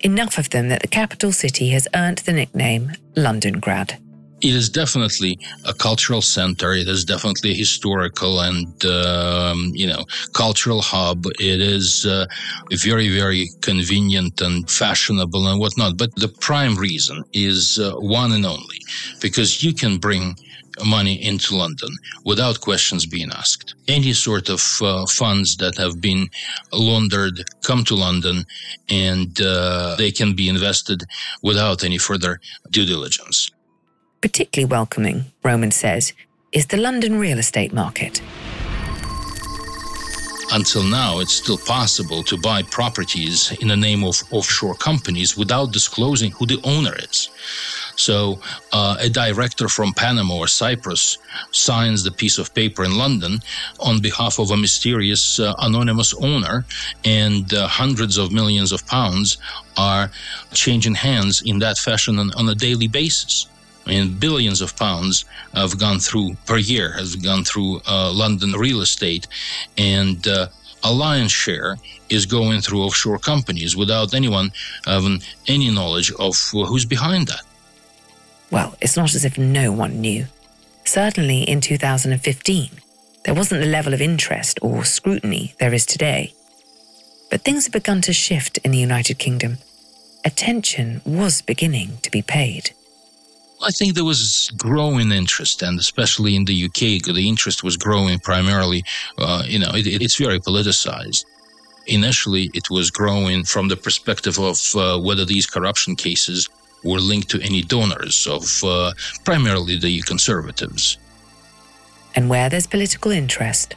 Enough 0.00 0.37
of 0.37 0.50
them 0.50 0.68
that 0.68 0.82
the 0.82 0.88
capital 0.88 1.32
city 1.32 1.70
has 1.70 1.88
earned 1.94 2.18
the 2.18 2.32
nickname 2.34 2.92
Londongrad. 3.16 3.99
It 4.42 4.54
is 4.54 4.68
definitely 4.68 5.38
a 5.64 5.73
cultural 5.73 6.20
center. 6.20 6.75
It 6.75 6.87
is 6.87 7.06
definitely 7.06 7.52
a 7.52 7.54
historical 7.54 8.40
and 8.40 8.84
um, 8.84 9.73
you 9.75 9.87
know 9.87 10.04
cultural 10.34 10.82
hub. 10.82 11.25
It 11.40 11.62
is 11.62 12.04
uh, 12.04 12.26
very 12.73 13.08
very 13.08 13.49
convenient 13.62 14.42
and 14.42 14.70
fashionable 14.70 15.46
and 15.49 15.58
whatnot. 15.58 15.96
But 15.96 16.14
the 16.16 16.28
prime 16.28 16.75
reason 16.76 17.25
is 17.32 17.78
uh, 17.78 17.94
one 17.94 18.32
and 18.32 18.44
only 18.44 18.80
because 19.23 19.64
you 19.64 19.73
can 19.73 19.96
bring 19.96 20.37
money 20.85 21.23
into 21.23 21.57
London 21.57 21.90
without 22.25 22.61
questions 22.61 23.07
being 23.07 23.31
asked. 23.31 23.75
Any 23.88 24.12
sort 24.12 24.49
of 24.49 24.62
uh, 24.81 25.07
funds 25.07 25.57
that 25.57 25.76
have 25.76 26.00
been 26.00 26.28
laundered 26.73 27.45
come 27.62 27.85
to 27.85 27.95
London 27.95 28.45
and 28.88 29.40
uh, 29.40 29.95
they 29.97 30.11
can 30.11 30.35
be 30.35 30.49
invested 30.49 31.02
without 31.43 31.85
any 31.85 31.99
further 31.99 32.40
due 32.71 32.87
diligence. 32.87 33.50
Particularly 34.21 34.71
welcoming, 34.71 35.26
Roman 35.43 35.71
says, 35.71 36.12
is 36.52 36.66
the 36.66 36.76
London 36.76 37.19
real 37.19 37.38
estate 37.38 37.73
market. 37.73 38.23
Until 40.52 40.82
now, 40.82 41.20
it's 41.20 41.32
still 41.32 41.58
possible 41.58 42.22
to 42.24 42.36
buy 42.36 42.62
properties 42.62 43.50
in 43.60 43.68
the 43.68 43.76
name 43.76 44.04
of 44.04 44.22
offshore 44.30 44.74
companies 44.74 45.36
without 45.36 45.72
disclosing 45.72 46.30
who 46.32 46.46
the 46.46 46.60
owner 46.64 46.94
is. 46.96 47.28
So 47.96 48.40
uh, 48.72 48.96
a 49.00 49.08
director 49.08 49.68
from 49.68 49.92
Panama 49.92 50.36
or 50.36 50.48
Cyprus 50.48 51.18
signs 51.52 52.02
the 52.02 52.10
piece 52.10 52.38
of 52.38 52.54
paper 52.54 52.84
in 52.84 52.98
London 52.98 53.40
on 53.80 54.00
behalf 54.00 54.38
of 54.38 54.50
a 54.50 54.56
mysterious 54.56 55.38
uh, 55.38 55.54
anonymous 55.58 56.14
owner, 56.14 56.64
and 57.04 57.52
uh, 57.54 57.66
hundreds 57.68 58.18
of 58.18 58.32
millions 58.32 58.72
of 58.72 58.86
pounds 58.86 59.38
are 59.76 60.10
changing 60.52 60.94
hands 60.94 61.42
in 61.42 61.58
that 61.60 61.78
fashion 61.78 62.18
on, 62.18 62.32
on 62.34 62.48
a 62.48 62.54
daily 62.54 62.88
basis. 62.88 63.46
I 63.87 63.91
mean, 63.91 64.14
billions 64.14 64.61
of 64.61 64.76
pounds 64.76 65.25
have 65.53 65.79
gone 65.79 65.99
through 65.99 66.37
per 66.47 66.57
year, 66.57 66.93
has 66.93 67.17
gone 67.17 67.45
through 67.45 67.81
uh, 67.87 68.12
London 68.12 68.53
real 68.53 68.81
estate, 68.81 69.26
and 69.76 70.26
uh, 70.26 70.49
a 70.83 70.93
lion's 70.93 71.33
share 71.33 71.76
is 72.09 72.26
going 72.26 72.61
through 72.61 72.83
offshore 72.83 73.19
companies 73.19 73.76
without 73.76 74.14
anyone 74.14 74.53
having 74.85 75.23
any 75.49 75.71
knowledge 75.71 76.12
of 76.19 76.37
who's 76.50 76.85
behind 76.85 77.29
that. 77.29 77.43
Well, 78.50 78.76
it's 78.81 78.97
not 78.97 79.14
as 79.14 79.25
if 79.25 79.37
no 79.38 79.73
one 79.73 80.00
knew. 80.00 80.26
Certainly 80.85 81.43
in 81.45 81.61
2015, 81.61 82.71
there 83.25 83.35
wasn't 83.35 83.62
the 83.62 83.67
level 83.67 83.95
of 83.95 84.03
interest 84.03 84.59
or 84.62 84.85
scrutiny 84.85 85.55
there 85.59 85.73
is 85.73 85.87
today. 85.87 86.35
But 87.31 87.41
things 87.41 87.64
had 87.64 87.73
begun 87.73 88.03
to 88.03 88.12
shift 88.12 88.59
in 88.59 88.71
the 88.71 88.79
United 88.79 89.19
Kingdom. 89.19 89.59
Attention 90.25 91.00
was 91.05 91.43
beginning 91.43 91.99
to 92.03 92.11
be 92.11 92.23
paid. 92.23 92.73
I 93.62 93.70
think 93.70 93.94
there 93.94 94.04
was 94.04 94.50
growing 94.56 95.11
interest, 95.12 95.62
and 95.62 95.78
especially 95.78 96.37
in 96.37 96.44
the 96.44 96.64
UK, 96.64 97.02
the 97.02 97.28
interest 97.28 97.62
was 97.62 97.76
growing 97.76 98.18
primarily. 98.18 98.84
Uh, 99.18 99.42
you 99.46 99.58
know, 99.58 99.70
it, 99.75 99.87
it's 99.87 100.16
very 100.16 100.40
politicized. 100.40 101.25
Initially, 101.87 102.50
it 102.54 102.70
was 102.70 102.90
growing 102.90 103.44
from 103.44 103.68
the 103.68 103.76
perspective 103.76 104.38
of 104.38 104.58
uh, 104.75 104.99
whether 104.99 105.25
these 105.25 105.46
corruption 105.46 105.96
cases 105.96 106.49
were 106.82 106.99
linked 106.99 107.30
to 107.30 107.40
any 107.42 107.62
donors 107.62 108.26
of 108.26 108.44
uh, 108.64 108.92
primarily 109.25 109.78
the 109.78 110.00
conservatives. 110.02 110.99
And 112.14 112.28
where 112.28 112.49
there's 112.49 112.66
political 112.66 113.11
interest, 113.11 113.75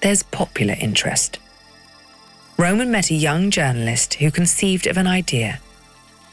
there's 0.00 0.22
popular 0.22 0.76
interest. 0.78 1.38
Roman 2.56 2.90
met 2.90 3.10
a 3.10 3.14
young 3.14 3.50
journalist 3.50 4.14
who 4.14 4.30
conceived 4.30 4.86
of 4.86 4.96
an 4.96 5.06
idea, 5.06 5.60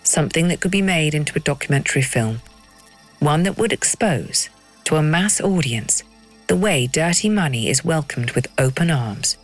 something 0.03 0.49
that 0.49 0.59
could 0.59 0.71
be 0.71 0.81
made 0.81 1.15
into 1.15 1.33
a 1.37 1.39
documentary 1.39 2.01
film, 2.01 2.41
one 3.19 3.43
that 3.43 3.57
would 3.57 3.73
expose 3.73 4.49
to 4.85 4.95
a 4.95 5.01
mass 5.01 5.41
audience 5.41 6.03
the 6.47 6.55
way 6.55 6.87
dirty 6.87 7.29
money 7.29 7.67
is 7.67 7.83
welcomed 7.83 8.31
with 8.31 8.47
open 8.57 8.89
arms, 8.89 9.37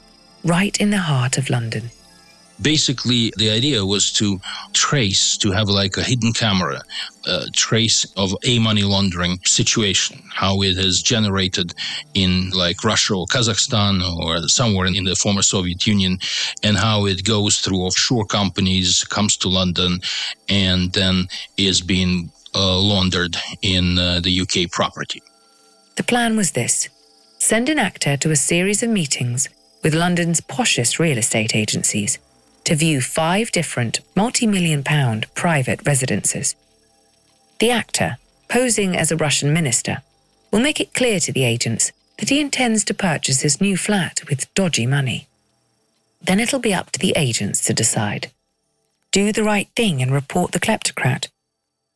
right 0.44 0.80
in 0.80 0.90
the 0.90 1.00
heart 1.00 1.38
of 1.38 1.50
London. 1.50 1.92
Basically 2.62 3.34
the 3.36 3.50
idea 3.50 3.86
was 3.86 4.12
to 4.14 4.40
trace 4.72 5.38
to 5.38 5.52
have 5.52 5.68
like 5.68 5.98
a 5.98 6.04
hidden 6.04 6.32
camera 6.32 6.82
uh, 7.28 7.46
trace 7.54 8.06
of 8.16 8.34
a 8.46 8.60
money 8.60 8.84
laundering 8.84 9.40
situation 9.44 10.22
how 10.34 10.62
it 10.62 10.78
has 10.78 11.02
generated 11.02 11.74
in 12.14 12.52
like 12.52 12.84
russia 12.84 13.16
or 13.16 13.26
kazakhstan 13.26 14.02
or 14.20 14.48
somewhere 14.48 14.86
in 14.86 15.04
the 15.04 15.16
former 15.16 15.42
soviet 15.42 15.88
union 15.88 16.20
and 16.62 16.78
how 16.78 17.06
it 17.06 17.24
goes 17.24 17.60
through 17.60 17.80
offshore 17.80 18.26
companies 18.26 19.04
comes 19.06 19.36
to 19.36 19.50
london 19.50 20.00
and 20.48 20.94
then 20.94 21.28
is 21.58 21.82
being 21.82 22.30
laundered 22.56 23.38
in 23.62 23.98
uh, 23.98 24.20
the 24.20 24.42
uk 24.42 24.72
property 24.72 25.22
the 25.96 26.04
plan 26.04 26.36
was 26.36 26.52
this 26.52 26.90
send 27.40 27.70
an 27.70 27.80
actor 27.80 28.16
to 28.18 28.32
a 28.32 28.36
series 28.36 28.84
of 28.84 28.90
meetings 28.90 29.50
with 29.84 29.94
london's 29.94 30.42
poshest 30.42 31.00
real 31.00 31.18
estate 31.18 31.56
agencies 31.56 32.20
to 32.64 32.76
view 32.76 33.02
five 33.02 33.52
different 33.52 34.00
multi 34.16 34.48
million 34.48 34.84
pound 34.84 35.34
private 35.36 35.86
residences. 35.86 36.56
The 37.60 37.72
actor, 37.72 38.18
posing 38.48 38.96
as 38.96 39.12
a 39.12 39.18
Russian 39.18 39.54
minister, 39.54 40.02
will 40.52 40.60
make 40.60 40.80
it 40.80 40.94
clear 40.94 41.20
to 41.22 41.32
the 41.32 41.44
agents 41.44 41.92
that 42.20 42.30
he 42.30 42.40
intends 42.40 42.84
to 42.86 42.94
purchase 42.94 43.42
his 43.42 43.60
new 43.60 43.76
flat 43.76 44.22
with 44.30 44.54
dodgy 44.54 44.86
money. 44.86 45.28
Then 46.22 46.40
it'll 46.40 46.60
be 46.60 46.74
up 46.74 46.92
to 46.92 47.00
the 47.00 47.14
agents 47.16 47.64
to 47.66 47.74
decide 47.74 48.32
do 49.12 49.32
the 49.32 49.44
right 49.44 49.70
thing 49.76 50.02
and 50.02 50.12
report 50.12 50.54
the 50.54 50.60
kleptocrat, 50.60 51.28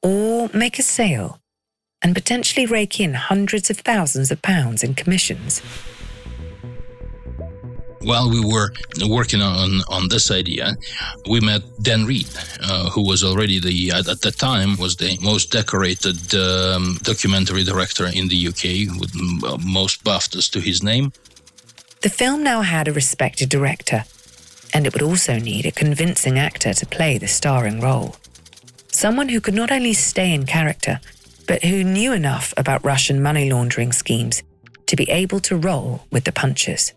or 0.04 0.50
make 0.54 0.80
a 0.80 0.84
sale 0.84 1.40
and 2.02 2.14
potentially 2.14 2.66
rake 2.66 3.00
in 3.00 3.14
hundreds 3.14 3.70
of 3.70 3.78
thousands 3.78 4.32
of 4.32 4.42
pounds 4.42 4.84
in 4.84 4.94
commissions 4.94 5.62
while 8.08 8.30
we 8.30 8.40
were 8.40 8.72
working 9.08 9.42
on 9.42 9.82
on 9.90 10.08
this 10.10 10.32
idea, 10.32 10.76
we 11.30 11.40
met 11.40 11.62
Dan 11.82 12.06
Reed, 12.06 12.30
uh, 12.64 12.90
who 12.90 13.04
was 13.06 13.24
already 13.24 13.60
the 13.60 13.92
at, 13.92 14.08
at 14.08 14.22
the 14.22 14.32
time 14.32 14.78
was 14.78 14.96
the 14.96 15.18
most 15.22 15.52
decorated 15.52 16.20
um, 16.36 16.98
documentary 17.04 17.64
director 17.64 18.08
in 18.20 18.28
the 18.30 18.40
UK 18.50 18.64
with 19.00 19.12
most 19.66 20.04
BAFTAs 20.04 20.50
to 20.52 20.60
his 20.60 20.82
name. 20.82 21.12
The 22.02 22.10
film 22.10 22.44
now 22.44 22.62
had 22.62 22.88
a 22.88 22.94
respected 22.94 23.50
director, 23.50 24.06
and 24.74 24.86
it 24.86 24.94
would 24.94 25.02
also 25.02 25.38
need 25.40 25.66
a 25.66 25.72
convincing 25.72 26.40
actor 26.40 26.74
to 26.74 26.86
play 26.86 27.18
the 27.18 27.28
starring 27.28 27.82
role. 27.82 28.16
Someone 28.98 29.30
who 29.30 29.40
could 29.40 29.54
not 29.54 29.72
only 29.72 29.94
stay 29.94 30.34
in 30.34 30.48
character, 30.48 31.00
but 31.48 31.64
who 31.64 31.84
knew 31.84 32.14
enough 32.14 32.52
about 32.58 32.84
Russian 32.84 33.22
money 33.22 33.52
laundering 33.52 33.92
schemes 33.92 34.42
to 34.88 34.96
be 34.96 35.08
able 35.12 35.40
to 35.42 35.56
roll 35.56 36.02
with 36.10 36.24
the 36.24 36.32
punches 36.32 36.94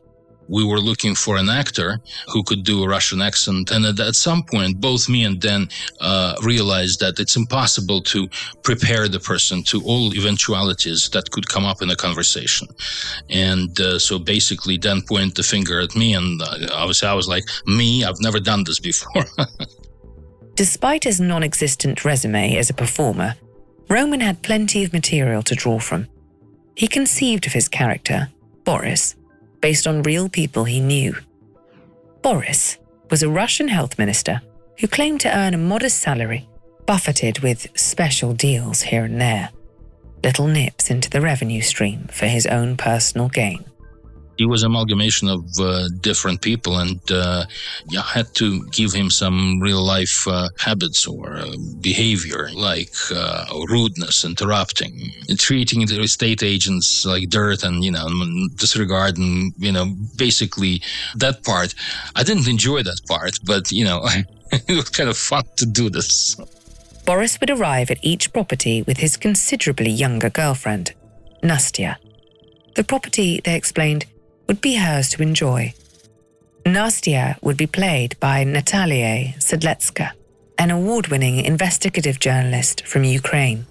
we 0.48 0.64
were 0.64 0.80
looking 0.80 1.14
for 1.14 1.36
an 1.36 1.48
actor 1.48 2.00
who 2.32 2.42
could 2.42 2.64
do 2.64 2.82
a 2.82 2.88
Russian 2.88 3.22
accent. 3.22 3.70
And 3.70 3.86
at, 3.86 4.00
at 4.00 4.16
some 4.16 4.42
point, 4.42 4.80
both 4.80 5.08
me 5.08 5.24
and 5.24 5.40
Dan 5.40 5.68
uh, 6.00 6.34
realized 6.42 6.98
that 6.98 7.20
it's 7.20 7.36
impossible 7.36 8.02
to 8.02 8.28
prepare 8.64 9.06
the 9.06 9.20
person 9.20 9.62
to 9.64 9.80
all 9.84 10.12
eventualities 10.12 11.08
that 11.10 11.30
could 11.30 11.48
come 11.48 11.64
up 11.64 11.82
in 11.82 11.90
a 11.90 11.94
conversation. 11.94 12.66
And 13.30 13.78
uh, 13.78 14.00
so 14.00 14.18
basically, 14.18 14.76
Dan 14.76 15.02
pointed 15.02 15.36
the 15.36 15.44
finger 15.44 15.78
at 15.78 15.94
me, 15.94 16.14
and 16.14 16.42
uh, 16.42 16.66
obviously, 16.72 17.08
I 17.08 17.14
was 17.14 17.28
like, 17.28 17.44
Me, 17.66 18.02
I've 18.02 18.20
never 18.20 18.40
done 18.40 18.64
this 18.64 18.80
before. 18.80 19.24
Despite 20.60 21.04
his 21.04 21.22
non 21.22 21.42
existent 21.42 22.04
resume 22.04 22.58
as 22.58 22.68
a 22.68 22.74
performer, 22.74 23.34
Roman 23.88 24.20
had 24.20 24.42
plenty 24.42 24.84
of 24.84 24.92
material 24.92 25.42
to 25.44 25.54
draw 25.54 25.78
from. 25.78 26.06
He 26.76 26.86
conceived 26.86 27.46
of 27.46 27.54
his 27.54 27.66
character, 27.66 28.28
Boris, 28.64 29.14
based 29.62 29.86
on 29.86 30.02
real 30.02 30.28
people 30.28 30.64
he 30.64 30.78
knew. 30.78 31.16
Boris 32.20 32.76
was 33.08 33.22
a 33.22 33.30
Russian 33.30 33.68
health 33.68 33.98
minister 33.98 34.42
who 34.78 34.86
claimed 34.86 35.22
to 35.22 35.34
earn 35.34 35.54
a 35.54 35.56
modest 35.72 35.96
salary, 35.96 36.46
buffeted 36.84 37.38
with 37.38 37.66
special 37.74 38.34
deals 38.34 38.82
here 38.82 39.04
and 39.04 39.18
there, 39.18 39.48
little 40.22 40.46
nips 40.46 40.90
into 40.90 41.08
the 41.08 41.22
revenue 41.22 41.62
stream 41.62 42.06
for 42.12 42.26
his 42.26 42.44
own 42.46 42.76
personal 42.76 43.30
gain 43.30 43.64
he 44.40 44.46
was 44.46 44.62
amalgamation 44.62 45.28
of 45.28 45.44
uh, 45.60 45.86
different 46.00 46.40
people 46.40 46.78
and 46.78 46.98
uh, 47.12 47.44
you 47.90 48.00
had 48.00 48.28
to 48.34 48.46
give 48.78 48.90
him 48.90 49.10
some 49.10 49.60
real 49.60 49.82
life 49.96 50.26
uh, 50.26 50.48
habits 50.58 51.06
or 51.06 51.24
uh, 51.36 51.44
behavior 51.82 52.48
like 52.54 52.94
uh, 53.14 53.44
rudeness 53.68 54.24
interrupting 54.24 54.94
treating 55.36 55.80
the 55.84 56.00
estate 56.00 56.42
agents 56.42 57.04
like 57.04 57.28
dirt 57.28 57.62
and 57.62 57.84
you 57.84 57.92
know 57.96 58.08
disregarding 58.54 59.52
you 59.58 59.72
know 59.76 59.86
basically 60.16 60.80
that 61.22 61.36
part. 61.44 61.74
I 62.16 62.22
didn't 62.22 62.48
enjoy 62.48 62.82
that 62.90 63.00
part 63.06 63.34
but 63.44 63.70
you 63.70 63.84
know 63.84 63.98
it 64.70 64.76
was 64.80 64.88
kind 64.88 65.10
of 65.10 65.18
fun 65.18 65.44
to 65.60 65.66
do 65.66 65.90
this. 65.90 66.36
Boris 67.04 67.38
would 67.40 67.50
arrive 67.50 67.90
at 67.90 67.98
each 68.00 68.32
property 68.32 68.80
with 68.88 68.98
his 69.04 69.18
considerably 69.18 69.90
younger 69.90 70.30
girlfriend 70.30 70.94
nastya. 71.42 71.96
The 72.76 72.84
property, 72.84 73.40
they 73.44 73.56
explained, 73.56 74.06
would 74.50 74.60
be 74.60 74.74
hers 74.74 75.08
to 75.08 75.22
enjoy. 75.22 75.72
Nastya 76.64 77.40
would 77.40 77.56
be 77.56 77.68
played 77.68 78.18
by 78.18 78.42
Natalia 78.42 79.32
Sedletska, 79.38 80.10
an 80.58 80.72
award 80.72 81.06
winning 81.06 81.36
investigative 81.38 82.18
journalist 82.18 82.84
from 82.84 83.04
Ukraine 83.04 83.64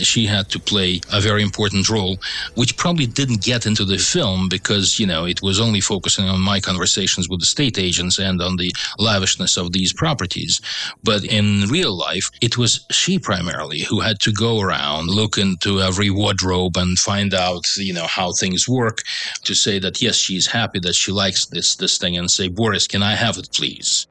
she 0.00 0.26
had 0.26 0.48
to 0.50 0.58
play 0.58 1.00
a 1.12 1.20
very 1.20 1.42
important 1.42 1.88
role, 1.88 2.18
which 2.54 2.76
probably 2.76 3.06
didn't 3.06 3.42
get 3.42 3.66
into 3.66 3.84
the 3.84 3.98
film 3.98 4.48
because, 4.48 4.98
you 4.98 5.06
know, 5.06 5.24
it 5.24 5.42
was 5.42 5.60
only 5.60 5.80
focusing 5.80 6.26
on 6.26 6.40
my 6.40 6.60
conversations 6.60 7.28
with 7.28 7.40
the 7.40 7.46
state 7.46 7.78
agents 7.78 8.18
and 8.18 8.40
on 8.40 8.56
the 8.56 8.72
lavishness 8.98 9.56
of 9.56 9.72
these 9.72 9.92
properties. 9.92 10.60
But 11.02 11.24
in 11.24 11.68
real 11.68 11.96
life, 11.96 12.30
it 12.40 12.58
was 12.58 12.84
she 12.90 13.18
primarily 13.18 13.80
who 13.80 14.00
had 14.00 14.20
to 14.20 14.32
go 14.32 14.60
around, 14.60 15.08
look 15.08 15.38
into 15.38 15.80
every 15.80 16.10
wardrobe 16.10 16.76
and 16.76 16.98
find 16.98 17.34
out, 17.34 17.64
you 17.76 17.92
know, 17.92 18.06
how 18.06 18.32
things 18.32 18.68
work 18.68 19.02
to 19.44 19.54
say 19.54 19.78
that, 19.78 20.00
yes, 20.02 20.16
she's 20.16 20.46
happy 20.46 20.78
that 20.80 20.94
she 20.94 21.12
likes 21.12 21.46
this, 21.46 21.76
this 21.76 21.98
thing 21.98 22.16
and 22.16 22.30
say, 22.30 22.48
Boris, 22.48 22.86
can 22.86 23.02
I 23.02 23.14
have 23.14 23.38
it, 23.38 23.48
please? 23.52 24.06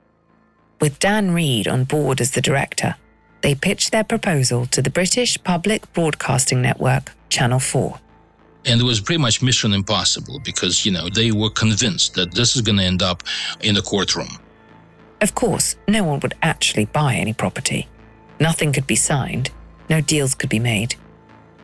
With 0.79 1.00
Dan 1.00 1.32
Reed 1.32 1.67
on 1.67 1.86
board 1.86 2.22
as 2.22 2.32
the 2.32 2.41
director, 2.41 2.96
they 3.41 3.56
pitched 3.56 3.91
their 3.91 4.03
proposal 4.03 4.65
to 4.67 4.82
the 4.82 4.89
British 4.89 5.41
Public 5.44 5.91
Broadcasting 5.94 6.62
Network, 6.62 7.13
Channel 7.29 7.60
4. 7.60 8.00
And 8.65 8.82
it 8.82 8.84
was 8.84 9.00
pretty 9.00 9.22
much 9.22 9.41
mission 9.41 9.74
impossible 9.74 10.39
because, 10.44 10.86
you 10.86 10.91
know, 10.91 11.08
they 11.10 11.32
were 11.32 11.50
convinced 11.50 12.15
that 12.15 12.34
this 12.34 12.56
is 12.56 12.62
going 12.62 12.77
to 12.77 12.84
end 12.84 13.01
up 13.01 13.24
in 13.62 13.75
the 13.75 13.82
courtroom. 13.82 14.39
Of 15.22 15.36
course, 15.36 15.75
no 15.88 16.03
one 16.03 16.20
would 16.20 16.36
actually 16.41 16.86
buy 16.86 17.15
any 17.15 17.34
property. 17.34 17.88
Nothing 18.39 18.74
could 18.74 18.88
be 18.88 18.96
signed. 18.96 19.51
no 19.89 20.01
deals 20.01 20.36
could 20.36 20.50
be 20.50 20.60
made. 20.60 20.96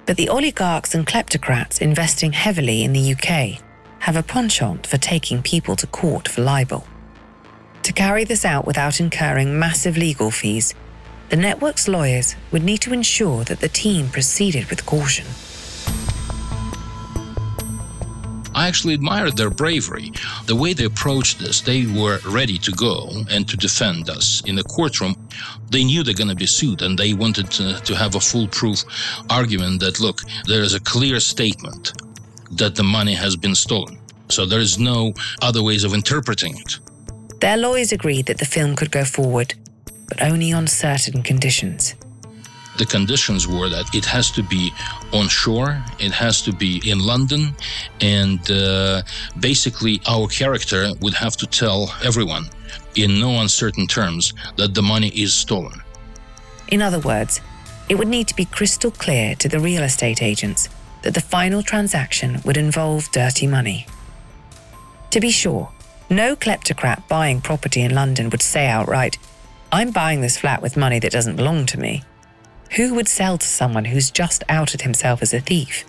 But 0.05 0.17
the 0.17 0.29
oligarchs 0.29 0.95
and 0.95 1.05
kleptocrats 1.05 1.81
investing 1.81 2.31
heavily 2.33 2.83
in 2.83 2.93
the 2.93 3.13
UK 3.13 3.61
have 3.99 4.15
a 4.15 4.23
penchant 4.23 4.87
for 4.87 4.97
taking 4.97 5.41
people 5.41 5.75
to 5.77 5.87
court 5.87 6.27
for 6.27 6.41
libel. 6.41 6.85
To 7.83 7.93
carry 7.93 8.23
this 8.23 8.45
out 8.45 8.65
without 8.65 8.99
incurring 8.99 9.59
massive 9.59 9.97
legal 9.97 10.31
fees, 10.31 10.73
the 11.33 11.37
network's 11.37 11.87
lawyers 11.87 12.35
would 12.51 12.63
need 12.63 12.77
to 12.77 12.93
ensure 12.93 13.43
that 13.43 13.59
the 13.59 13.67
team 13.67 14.07
proceeded 14.07 14.69
with 14.69 14.85
caution. 14.85 15.25
I 18.53 18.67
actually 18.67 18.93
admired 18.93 19.35
their 19.35 19.49
bravery. 19.49 20.11
The 20.45 20.55
way 20.55 20.73
they 20.73 20.83
approached 20.85 21.39
this, 21.39 21.59
they 21.59 21.87
were 21.87 22.19
ready 22.27 22.59
to 22.59 22.71
go 22.73 23.09
and 23.31 23.49
to 23.49 23.57
defend 23.57 24.11
us 24.11 24.43
in 24.45 24.55
the 24.55 24.63
courtroom. 24.65 25.15
They 25.71 25.83
knew 25.83 26.03
they're 26.03 26.13
going 26.13 26.29
to 26.29 26.35
be 26.35 26.45
sued 26.45 26.83
and 26.83 26.99
they 26.99 27.13
wanted 27.15 27.49
to, 27.57 27.81
to 27.81 27.95
have 27.95 28.13
a 28.13 28.19
foolproof 28.19 28.83
argument 29.31 29.79
that, 29.79 29.99
look, 29.99 30.21
there 30.45 30.61
is 30.61 30.75
a 30.75 30.79
clear 30.81 31.19
statement 31.19 31.93
that 32.51 32.75
the 32.75 32.83
money 32.83 33.15
has 33.15 33.35
been 33.35 33.55
stolen. 33.55 33.97
So 34.29 34.45
there 34.45 34.59
is 34.59 34.77
no 34.77 35.15
other 35.41 35.63
ways 35.63 35.83
of 35.83 35.95
interpreting 35.95 36.57
it. 36.57 36.79
Their 37.39 37.57
lawyers 37.57 37.91
agreed 37.91 38.27
that 38.27 38.37
the 38.37 38.45
film 38.45 38.75
could 38.75 38.91
go 38.91 39.03
forward, 39.03 39.55
but 40.13 40.27
only 40.27 40.53
on 40.53 40.67
certain 40.67 41.23
conditions. 41.23 41.95
The 42.77 42.85
conditions 42.85 43.47
were 43.47 43.69
that 43.69 43.85
it 43.93 44.05
has 44.05 44.31
to 44.31 44.43
be 44.43 44.71
on 45.11 45.27
shore, 45.27 45.83
it 45.99 46.11
has 46.11 46.41
to 46.43 46.51
be 46.51 46.81
in 46.89 46.99
London, 46.99 47.55
and 48.01 48.39
uh, 48.49 49.01
basically 49.39 50.01
our 50.07 50.27
character 50.27 50.91
would 51.01 51.13
have 51.13 51.35
to 51.37 51.47
tell 51.47 51.93
everyone 52.03 52.49
in 52.95 53.19
no 53.19 53.41
uncertain 53.41 53.87
terms 53.87 54.33
that 54.57 54.73
the 54.73 54.81
money 54.81 55.09
is 55.09 55.33
stolen. 55.33 55.81
In 56.67 56.81
other 56.81 56.99
words, 56.99 57.41
it 57.89 57.95
would 57.95 58.07
need 58.07 58.27
to 58.27 58.35
be 58.35 58.45
crystal 58.45 58.91
clear 58.91 59.35
to 59.35 59.49
the 59.49 59.59
real 59.59 59.83
estate 59.83 60.21
agents 60.21 60.69
that 61.03 61.13
the 61.13 61.21
final 61.21 61.61
transaction 61.61 62.39
would 62.45 62.57
involve 62.57 63.11
dirty 63.11 63.45
money. 63.45 63.85
To 65.11 65.19
be 65.19 65.29
sure, 65.31 65.69
no 66.09 66.35
kleptocrat 66.35 67.07
buying 67.07 67.41
property 67.41 67.81
in 67.81 67.93
London 67.93 68.29
would 68.29 68.41
say 68.41 68.67
outright, 68.67 69.17
I'm 69.73 69.89
buying 69.89 70.21
this 70.21 70.37
flat 70.37 70.61
with 70.61 70.77
money 70.77 70.99
that 70.99 71.11
doesn't 71.11 71.35
belong 71.35 71.65
to 71.65 71.79
me. 71.79 72.03
Who 72.75 72.93
would 72.93 73.07
sell 73.07 73.39
to 73.39 73.47
someone 73.47 73.85
who's 73.85 74.11
just 74.11 74.43
outed 74.47 74.83
himself 74.83 75.23
as 75.23 75.33
a 75.33 75.39
thief? 75.39 75.83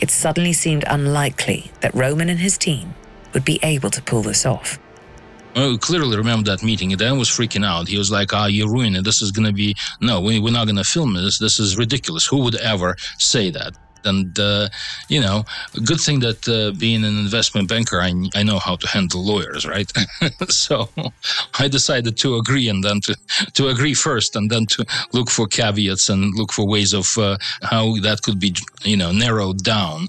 It 0.00 0.10
suddenly 0.10 0.52
seemed 0.52 0.84
unlikely 0.88 1.70
that 1.80 1.94
Roman 1.94 2.28
and 2.28 2.40
his 2.40 2.58
team 2.58 2.94
would 3.34 3.44
be 3.44 3.60
able 3.62 3.90
to 3.90 4.02
pull 4.02 4.22
this 4.22 4.44
off. 4.44 4.80
I 5.54 5.76
clearly 5.80 6.16
remember 6.16 6.50
that 6.50 6.64
meeting. 6.64 6.88
Dan 6.90 7.18
was 7.18 7.28
freaking 7.28 7.64
out. 7.64 7.86
He 7.86 7.98
was 7.98 8.10
like, 8.10 8.32
"Ah, 8.32 8.46
you're 8.46 8.72
ruining 8.72 8.96
it. 8.96 9.04
This 9.04 9.22
is 9.22 9.30
going 9.30 9.46
to 9.46 9.52
be 9.52 9.76
no. 10.00 10.20
We're 10.20 10.50
not 10.50 10.64
going 10.64 10.74
to 10.74 10.82
film 10.82 11.14
this. 11.14 11.38
This 11.38 11.60
is 11.60 11.78
ridiculous. 11.78 12.26
Who 12.26 12.38
would 12.38 12.56
ever 12.56 12.96
say 13.18 13.50
that?" 13.50 13.74
And, 14.04 14.38
uh, 14.38 14.68
you 15.08 15.20
know, 15.20 15.44
good 15.84 16.00
thing 16.00 16.20
that 16.20 16.48
uh, 16.48 16.78
being 16.78 17.04
an 17.04 17.18
investment 17.18 17.68
banker, 17.68 18.00
I, 18.00 18.12
I 18.34 18.42
know 18.42 18.58
how 18.58 18.76
to 18.76 18.86
handle 18.86 19.24
lawyers, 19.24 19.66
right? 19.66 19.90
so 20.48 20.88
I 21.58 21.68
decided 21.68 22.16
to 22.18 22.36
agree 22.36 22.68
and 22.68 22.82
then 22.82 23.00
to, 23.02 23.16
to 23.54 23.68
agree 23.68 23.94
first 23.94 24.36
and 24.36 24.50
then 24.50 24.66
to 24.66 24.84
look 25.12 25.30
for 25.30 25.46
caveats 25.46 26.08
and 26.08 26.34
look 26.34 26.52
for 26.52 26.66
ways 26.66 26.92
of 26.92 27.16
uh, 27.18 27.36
how 27.62 27.96
that 28.00 28.22
could 28.22 28.38
be, 28.38 28.54
you 28.84 28.96
know, 28.96 29.12
narrowed 29.12 29.62
down. 29.62 30.08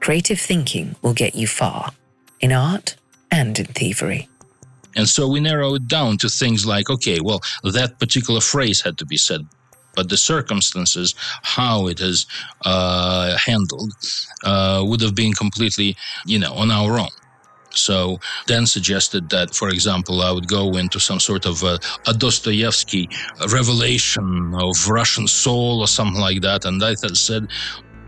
Creative 0.00 0.38
thinking 0.38 0.96
will 1.02 1.14
get 1.14 1.34
you 1.34 1.46
far 1.46 1.92
in 2.40 2.52
art 2.52 2.96
and 3.30 3.58
in 3.58 3.66
thievery. 3.66 4.28
And 4.96 5.08
so 5.08 5.28
we 5.28 5.40
narrow 5.40 5.74
it 5.74 5.88
down 5.88 6.18
to 6.18 6.28
things 6.28 6.66
like, 6.66 6.88
okay, 6.88 7.20
well, 7.20 7.40
that 7.64 7.98
particular 7.98 8.40
phrase 8.40 8.80
had 8.80 8.98
to 8.98 9.06
be 9.06 9.16
said 9.16 9.46
but 9.94 10.08
the 10.08 10.16
circumstances, 10.16 11.14
how 11.42 11.86
it 11.86 12.00
is 12.00 12.26
uh, 12.64 13.36
handled, 13.36 13.92
uh, 14.44 14.82
would 14.86 15.00
have 15.00 15.14
been 15.14 15.32
completely, 15.32 15.96
you 16.26 16.38
know, 16.38 16.52
on 16.54 16.70
our 16.70 16.98
own. 16.98 17.10
So 17.70 18.20
Dan 18.46 18.66
suggested 18.66 19.30
that, 19.30 19.54
for 19.54 19.68
example, 19.68 20.22
I 20.22 20.30
would 20.30 20.48
go 20.48 20.76
into 20.76 21.00
some 21.00 21.20
sort 21.20 21.44
of 21.44 21.62
a, 21.62 21.78
a 22.06 22.14
Dostoevsky 22.14 23.08
revelation 23.52 24.54
of 24.54 24.88
Russian 24.88 25.26
soul 25.26 25.80
or 25.80 25.88
something 25.88 26.20
like 26.20 26.40
that. 26.42 26.64
And 26.64 26.82
I 26.82 26.94
said, 26.94 27.48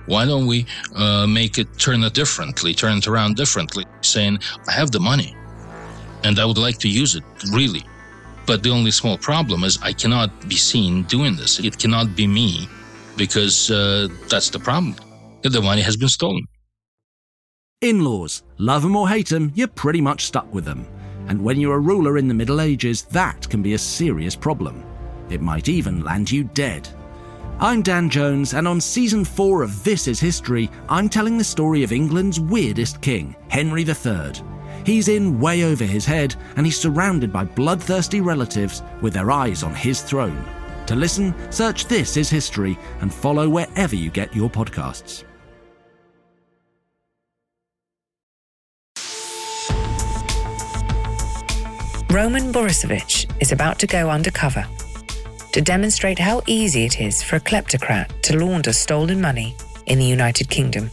why 0.06 0.24
don't 0.24 0.46
we 0.46 0.66
uh, 0.94 1.26
make 1.26 1.58
it 1.58 1.66
turn 1.78 2.04
it 2.04 2.14
differently, 2.14 2.74
turn 2.74 2.98
it 2.98 3.08
around 3.08 3.36
differently, 3.36 3.84
saying, 4.02 4.38
I 4.68 4.72
have 4.72 4.92
the 4.92 5.00
money 5.00 5.36
and 6.22 6.38
I 6.38 6.44
would 6.44 6.58
like 6.58 6.78
to 6.78 6.88
use 6.88 7.14
it 7.14 7.24
really. 7.52 7.84
But 8.46 8.62
the 8.62 8.70
only 8.70 8.92
small 8.92 9.18
problem 9.18 9.64
is 9.64 9.78
I 9.82 9.92
cannot 9.92 10.48
be 10.48 10.56
seen 10.56 11.02
doing 11.04 11.36
this. 11.36 11.58
It 11.58 11.78
cannot 11.78 12.14
be 12.14 12.26
me 12.26 12.68
because 13.16 13.70
uh, 13.70 14.08
that's 14.28 14.50
the 14.50 14.58
problem. 14.58 14.94
The 15.42 15.60
money 15.60 15.82
has 15.82 15.96
been 15.96 16.08
stolen. 16.08 16.46
In 17.80 18.04
laws, 18.04 18.42
love 18.58 18.82
them 18.82 18.96
or 18.96 19.08
hate 19.08 19.28
them, 19.28 19.52
you're 19.54 19.68
pretty 19.68 20.00
much 20.00 20.24
stuck 20.24 20.52
with 20.52 20.64
them. 20.64 20.86
And 21.28 21.42
when 21.42 21.60
you're 21.60 21.76
a 21.76 21.80
ruler 21.80 22.18
in 22.18 22.28
the 22.28 22.34
Middle 22.34 22.60
Ages, 22.60 23.02
that 23.02 23.48
can 23.50 23.62
be 23.62 23.74
a 23.74 23.78
serious 23.78 24.34
problem. 24.36 24.84
It 25.28 25.40
might 25.40 25.68
even 25.68 26.04
land 26.04 26.30
you 26.30 26.44
dead. 26.44 26.88
I'm 27.58 27.82
Dan 27.82 28.08
Jones, 28.10 28.54
and 28.54 28.68
on 28.68 28.80
season 28.80 29.24
4 29.24 29.62
of 29.62 29.82
This 29.82 30.08
Is 30.08 30.20
History, 30.20 30.70
I'm 30.88 31.08
telling 31.08 31.36
the 31.36 31.44
story 31.44 31.82
of 31.82 31.92
England's 31.92 32.38
weirdest 32.38 33.00
king, 33.00 33.34
Henry 33.48 33.82
III. 33.82 34.32
He's 34.86 35.08
in 35.08 35.40
way 35.40 35.64
over 35.64 35.82
his 35.82 36.06
head, 36.06 36.36
and 36.54 36.64
he's 36.64 36.78
surrounded 36.78 37.32
by 37.32 37.42
bloodthirsty 37.42 38.20
relatives 38.20 38.84
with 39.00 39.14
their 39.14 39.32
eyes 39.32 39.64
on 39.64 39.74
his 39.74 40.00
throne. 40.00 40.46
To 40.86 40.94
listen, 40.94 41.34
search 41.50 41.86
This 41.86 42.16
is 42.16 42.30
History 42.30 42.78
and 43.00 43.12
follow 43.12 43.48
wherever 43.48 43.96
you 43.96 44.10
get 44.10 44.32
your 44.32 44.48
podcasts. 44.48 45.24
Roman 52.08 52.52
Borisovich 52.52 53.28
is 53.42 53.50
about 53.50 53.80
to 53.80 53.88
go 53.88 54.08
undercover 54.08 54.64
to 55.50 55.60
demonstrate 55.60 56.20
how 56.20 56.42
easy 56.46 56.84
it 56.84 57.00
is 57.00 57.24
for 57.24 57.36
a 57.36 57.40
kleptocrat 57.40 58.22
to 58.22 58.38
launder 58.38 58.72
stolen 58.72 59.20
money 59.20 59.56
in 59.86 59.98
the 59.98 60.04
United 60.04 60.48
Kingdom. 60.48 60.92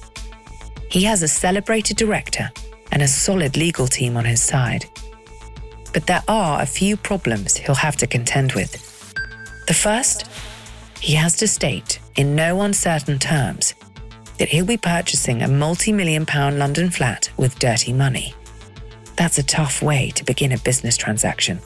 He 0.90 1.04
has 1.04 1.22
a 1.22 1.28
celebrated 1.28 1.96
director 1.98 2.50
and 2.94 3.02
a 3.02 3.08
solid 3.08 3.58
legal 3.58 3.88
team 3.88 4.16
on 4.16 4.24
his 4.24 4.42
side. 4.42 4.86
But 5.94 6.06
there 6.06 6.24
are 6.28 6.62
a 6.62 6.66
few 6.66 6.96
problems 6.96 7.58
he'll 7.58 7.76
have 7.76 7.98
to 7.98 8.08
contend 8.08 8.54
with. 8.54 8.72
The 9.68 9.74
first, 9.74 10.28
he 11.00 11.14
has 11.16 11.36
to 11.38 11.48
state, 11.48 12.00
in 12.16 12.36
no 12.36 12.62
uncertain 12.62 13.18
terms, 13.18 13.74
that 14.38 14.48
he'll 14.50 14.66
be 14.66 14.78
purchasing 14.78 15.42
a 15.42 15.48
multi 15.48 15.92
million 15.92 16.26
pound 16.26 16.60
London 16.60 16.92
flat 16.92 17.32
with 17.36 17.58
dirty 17.58 17.92
money. 17.92 18.36
That's 19.18 19.40
a 19.40 19.44
tough 19.44 19.82
way 19.82 20.12
to 20.12 20.24
begin 20.24 20.52
a 20.52 20.60
business 20.60 20.96
transaction. 20.96 21.60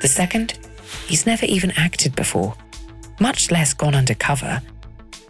The 0.00 0.08
second, 0.08 0.58
he's 1.06 1.26
never 1.26 1.46
even 1.46 1.72
acted 1.72 2.14
before, 2.14 2.54
much 3.18 3.50
less 3.50 3.74
gone 3.74 3.96
undercover. 3.96 4.62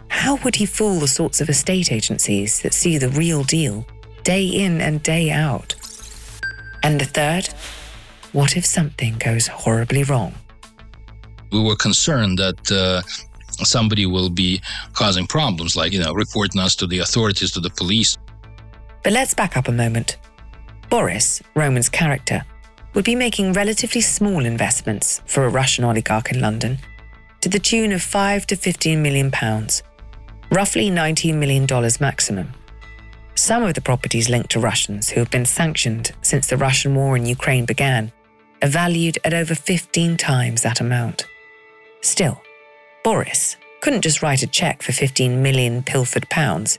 How 0.08 0.36
would 0.44 0.56
he 0.56 0.66
fool 0.66 1.00
the 1.00 1.08
sorts 1.08 1.40
of 1.40 1.48
estate 1.48 1.90
agencies 1.90 2.60
that 2.60 2.74
see 2.74 2.98
the 2.98 3.08
real 3.08 3.44
deal 3.44 3.86
day 4.24 4.44
in 4.44 4.80
and 4.80 5.02
day 5.02 5.30
out. 5.30 5.74
And 6.82 7.00
the 7.00 7.04
third, 7.04 7.48
what 8.32 8.56
if 8.56 8.64
something 8.64 9.16
goes 9.18 9.46
horribly 9.46 10.04
wrong? 10.04 10.34
We 11.52 11.62
were 11.62 11.76
concerned 11.76 12.38
that 12.38 12.70
uh, 12.70 13.02
somebody 13.64 14.06
will 14.06 14.30
be 14.30 14.60
causing 14.92 15.26
problems, 15.26 15.76
like, 15.76 15.92
you 15.92 16.00
know, 16.00 16.12
reporting 16.12 16.60
us 16.60 16.76
to 16.76 16.86
the 16.86 17.00
authorities, 17.00 17.50
to 17.52 17.60
the 17.60 17.70
police. 17.70 18.16
But 19.02 19.12
let's 19.12 19.34
back 19.34 19.56
up 19.56 19.68
a 19.68 19.72
moment. 19.72 20.16
Boris, 20.88 21.42
Roman's 21.54 21.88
character, 21.88 22.44
would 22.94 23.04
be 23.04 23.14
making 23.14 23.52
relatively 23.52 24.00
small 24.00 24.44
investments 24.44 25.22
for 25.26 25.44
a 25.44 25.48
Russian 25.48 25.84
oligarch 25.84 26.32
in 26.32 26.40
London 26.40 26.78
to 27.40 27.48
the 27.48 27.58
tune 27.58 27.92
of 27.92 28.02
5 28.02 28.46
to 28.48 28.56
15 28.56 29.02
million 29.02 29.30
pounds, 29.30 29.82
roughly 30.50 30.90
$19 30.90 31.34
million 31.34 31.66
maximum. 32.00 32.52
Some 33.34 33.62
of 33.62 33.74
the 33.74 33.80
properties 33.80 34.28
linked 34.28 34.50
to 34.50 34.60
Russians 34.60 35.08
who 35.08 35.20
have 35.20 35.30
been 35.30 35.46
sanctioned 35.46 36.12
since 36.22 36.46
the 36.46 36.56
Russian 36.56 36.94
war 36.94 37.16
in 37.16 37.26
Ukraine 37.26 37.64
began 37.64 38.12
are 38.62 38.68
valued 38.68 39.18
at 39.24 39.34
over 39.34 39.54
15 39.54 40.16
times 40.16 40.62
that 40.62 40.80
amount. 40.80 41.26
Still, 42.02 42.40
Boris 43.02 43.56
couldn't 43.80 44.02
just 44.02 44.22
write 44.22 44.42
a 44.42 44.46
cheque 44.46 44.82
for 44.82 44.92
15 44.92 45.42
million 45.42 45.82
pilfered 45.82 46.28
pounds. 46.28 46.78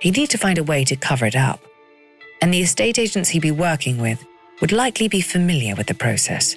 He'd 0.00 0.16
need 0.16 0.30
to 0.30 0.38
find 0.38 0.58
a 0.58 0.64
way 0.64 0.84
to 0.84 0.96
cover 0.96 1.24
it 1.24 1.36
up. 1.36 1.60
And 2.42 2.52
the 2.52 2.60
estate 2.60 2.98
agents 2.98 3.30
he'd 3.30 3.40
be 3.40 3.50
working 3.50 3.98
with 3.98 4.24
would 4.60 4.72
likely 4.72 5.08
be 5.08 5.20
familiar 5.22 5.74
with 5.74 5.86
the 5.86 5.94
process. 5.94 6.56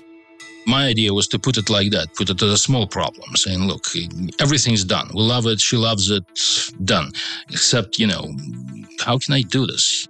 My 0.69 0.85
idea 0.85 1.11
was 1.11 1.27
to 1.29 1.39
put 1.39 1.57
it 1.57 1.67
like 1.71 1.89
that, 1.91 2.13
put 2.13 2.29
it 2.29 2.39
as 2.43 2.51
a 2.51 2.57
small 2.57 2.85
problem, 2.85 3.35
saying, 3.35 3.63
look, 3.63 3.87
everything's 4.39 4.83
done. 4.83 5.09
We 5.15 5.23
love 5.23 5.47
it. 5.47 5.59
She 5.59 5.77
loves 5.77 6.11
it. 6.11 6.23
Done. 6.85 7.11
Except, 7.49 7.97
you 7.97 8.05
know, 8.05 8.35
how 8.99 9.17
can 9.17 9.33
I 9.33 9.41
do 9.41 9.65
this? 9.65 10.07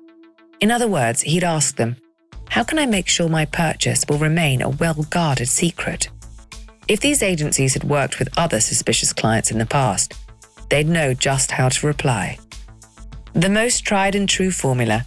In 0.60 0.70
other 0.70 0.90
words, 0.90 1.22
he'd 1.22 1.46
ask 1.46 1.78
them, 1.78 1.96
How 2.50 2.66
can 2.66 2.78
I 2.78 2.86
make 2.86 3.08
sure 3.08 3.30
my 3.30 3.46
purchase 3.46 4.04
will 4.10 4.18
remain 4.18 4.62
a 4.62 4.68
well 4.68 5.06
guarded 5.10 5.48
secret? 5.48 6.10
If 6.90 7.00
these 7.00 7.24
agencies 7.24 7.74
had 7.74 7.86
worked 7.86 8.20
with 8.20 8.38
other 8.38 8.60
suspicious 8.60 9.14
clients 9.14 9.52
in 9.52 9.60
the 9.60 9.66
past, 9.66 10.14
they'd 10.70 10.90
know 10.90 11.14
just 11.14 11.52
how 11.52 11.70
to 11.70 11.88
reply. 11.88 12.38
The 13.32 13.50
most 13.50 13.86
tried 13.86 14.14
and 14.14 14.28
true 14.28 14.52
formula 14.52 15.06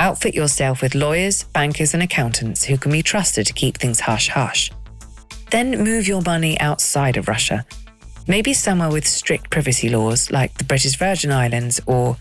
outfit 0.00 0.34
yourself 0.34 0.82
with 0.82 0.94
lawyers, 0.94 1.44
bankers, 1.44 1.94
and 1.94 2.02
accountants 2.02 2.64
who 2.64 2.76
can 2.78 2.92
be 2.92 3.02
trusted 3.02 3.46
to 3.46 3.52
keep 3.52 3.78
things 3.78 4.00
hush 4.00 4.28
hush. 4.28 4.70
Then 5.50 5.82
move 5.82 6.06
your 6.06 6.22
money 6.22 6.60
outside 6.60 7.16
of 7.16 7.28
Russia, 7.28 7.64
maybe 8.26 8.52
somewhere 8.52 8.90
with 8.90 9.06
strict 9.06 9.50
privacy 9.50 9.88
laws 9.88 10.30
like 10.30 10.54
the 10.58 10.64
British 10.64 10.96
Virgin 10.96 11.32
Islands 11.32 11.80
or 11.86 12.16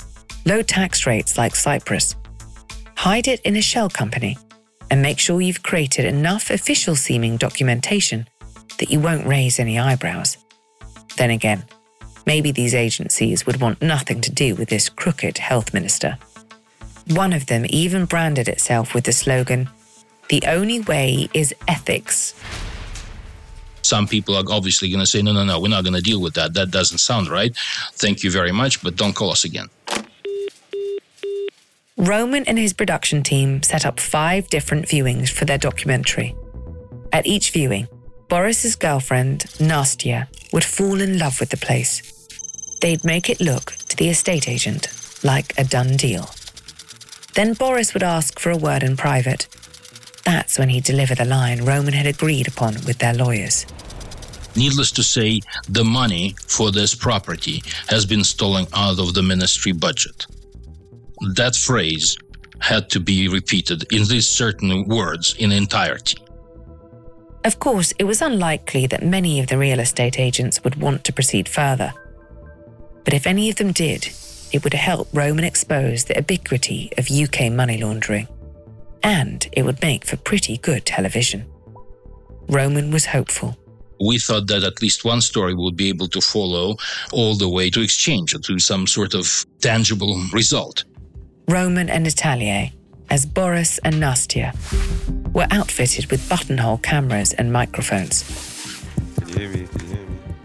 low 0.46 0.62
tax 0.62 1.06
rates 1.06 1.38
like 1.38 1.56
Cyprus. 1.56 2.16
Hide 2.96 3.28
it 3.28 3.42
in 3.42 3.56
a 3.58 3.62
shell 3.62 3.90
company 3.90 4.38
and 4.90 5.02
make 5.02 5.20
sure 5.20 5.42
you've 5.42 5.63
created 5.63 6.06
enough 6.06 6.50
official 6.50 6.96
seeming 6.96 7.38
documentation 7.38 8.28
that 8.80 8.90
you 8.90 9.00
won't 9.00 9.28
raise 9.28 9.60
any 9.60 9.78
eyebrows. 9.78 10.38
Then 11.18 11.32
again, 11.32 11.63
maybe 12.26 12.52
these 12.52 12.74
agencies 12.74 13.46
would 13.46 13.60
want 13.60 13.82
nothing 13.82 14.22
to 14.22 14.32
do 14.32 14.56
with 14.56 14.70
this 14.70 14.88
crooked 14.88 15.38
health 15.38 15.74
minister. 15.74 16.18
One 17.08 17.34
of 17.34 17.48
them 17.48 17.66
even 17.70 18.06
branded 18.06 18.48
itself 18.48 18.94
with 18.94 19.06
the 19.06 19.13
slogan, 19.13 19.70
The 20.30 20.44
only 20.46 20.82
way 20.82 21.30
is 21.34 21.56
ethics. 21.68 22.34
Some 23.82 24.08
people 24.08 24.36
are 24.36 24.44
obviously 24.50 24.90
going 24.90 25.00
to 25.00 25.06
say, 25.06 25.22
no, 25.22 25.32
no, 25.32 25.44
no, 25.44 25.60
we're 25.60 25.70
not 25.70 25.84
going 25.84 25.96
to 25.96 26.02
deal 26.02 26.22
with 26.22 26.34
that. 26.34 26.54
That 26.54 26.72
doesn't 26.72 26.98
sound 26.98 27.30
right. 27.30 27.56
Thank 27.94 28.24
you 28.24 28.32
very 28.32 28.52
much, 28.52 28.84
but 28.84 28.96
don't 28.96 29.13
call 29.13 29.32
us 29.32 29.46
again. 29.46 29.70
Roman 31.98 32.46
and 32.46 32.60
his 32.60 32.74
production 32.74 33.24
team 33.24 33.63
set 33.63 33.86
up 33.86 34.00
five 34.00 34.48
different 34.50 34.86
viewings 34.86 35.30
for 35.30 35.46
their 35.46 35.58
documentary. 35.58 36.36
At 37.12 37.26
each 37.26 37.52
viewing, 37.52 37.88
Boris's 38.30 38.76
girlfriend, 38.76 39.46
Nastya, 39.58 40.28
would 40.52 40.63
fall 40.63 41.02
in 41.02 41.18
love 41.18 41.40
with 41.40 41.50
the 41.50 41.58
place. 41.58 42.02
They'd 42.82 43.04
make 43.04 43.30
it 43.30 43.42
look 43.42 43.72
to 43.90 43.96
the 43.96 44.10
estate 44.10 44.48
agent 44.48 44.90
like 45.24 45.58
a 45.58 45.63
done 45.63 45.98
deal. 45.98 46.30
Then 47.34 47.54
Boris 47.54 47.94
would 47.94 48.04
ask 48.04 48.40
for 48.40 48.52
a 48.52 48.58
word 48.58 48.84
in 48.84 48.98
private. 48.98 49.48
That's 50.28 50.60
when 50.60 50.68
he'd 50.68 50.84
deliver 50.84 51.16
the 51.16 51.24
line 51.24 51.63
Roman 51.63 51.94
had 51.94 52.06
agreed 52.06 52.50
upon 52.50 52.74
with 52.86 52.98
their 52.98 53.13
lawyers. 53.13 53.66
Needless 54.58 54.92
to 54.92 55.04
say, 55.04 55.40
the 55.70 55.86
money 55.86 56.36
for 56.48 56.70
this 56.70 56.94
property 56.94 57.63
has 57.88 58.06
been 58.06 58.26
stolen 58.26 58.66
out 58.74 59.00
of 59.00 59.13
the 59.13 59.24
ministry 59.24 59.72
budget. 59.72 60.26
That 61.36 61.56
phrase 61.56 62.18
had 62.60 62.90
to 62.90 63.00
be 63.00 63.30
repeated 63.30 63.86
in 63.94 64.04
these 64.04 64.28
certain 64.28 64.86
words 64.90 65.34
in 65.40 65.54
entirety. 65.54 66.18
Of 67.46 67.60
course, 67.60 67.94
it 67.98 68.04
was 68.04 68.22
unlikely 68.22 68.86
that 68.88 69.04
many 69.04 69.40
of 69.40 69.48
the 69.48 69.58
real 69.58 69.80
estate 69.80 70.20
agents 70.20 70.62
would 70.62 70.76
want 70.76 71.06
to 71.06 71.13
proceed 71.13 71.48
further. 71.48 71.94
But 73.06 73.13
if 73.13 73.28
any 73.28 73.50
of 73.50 73.56
them 73.56 73.72
did, 73.72 74.10
it 74.52 74.62
would 74.66 74.74
help 74.74 75.08
Roman 75.13 75.46
expose 75.46 76.04
the 76.04 76.16
ubiquity 76.16 76.92
of 76.98 77.10
UK 77.10 77.50
money 77.50 77.82
laundering. 77.82 78.28
And 79.03 79.47
it 79.51 79.63
would 79.63 79.81
make 79.81 80.05
for 80.05 80.17
pretty 80.17 80.57
good 80.57 80.86
television. 80.86 81.45
Roman 82.49 82.91
was 82.91 83.05
hopeful. 83.05 83.57
We 83.99 84.19
thought 84.19 84.47
that 84.47 84.63
at 84.63 84.81
least 84.81 85.03
one 85.03 85.21
story 85.21 85.55
would 85.55 85.75
be 85.75 85.89
able 85.89 86.07
to 86.10 86.21
follow 86.21 86.75
all 87.12 87.36
the 87.36 87.49
way 87.49 87.69
to 87.71 87.81
exchange, 87.81 88.33
to 88.33 88.60
some 88.60 88.86
sort 88.88 89.13
of 89.13 89.45
tangible 89.60 90.21
result. 90.31 90.83
Roman 91.47 91.89
and 91.89 92.03
Natalia, 92.03 92.71
as 93.10 93.25
Boris 93.25 93.79
and 93.79 93.95
Nastya, 93.95 94.53
were 95.33 95.47
outfitted 95.51 96.12
with 96.12 96.27
buttonhole 96.29 96.77
cameras 96.77 97.33
and 97.33 97.51
microphones. 97.51 98.23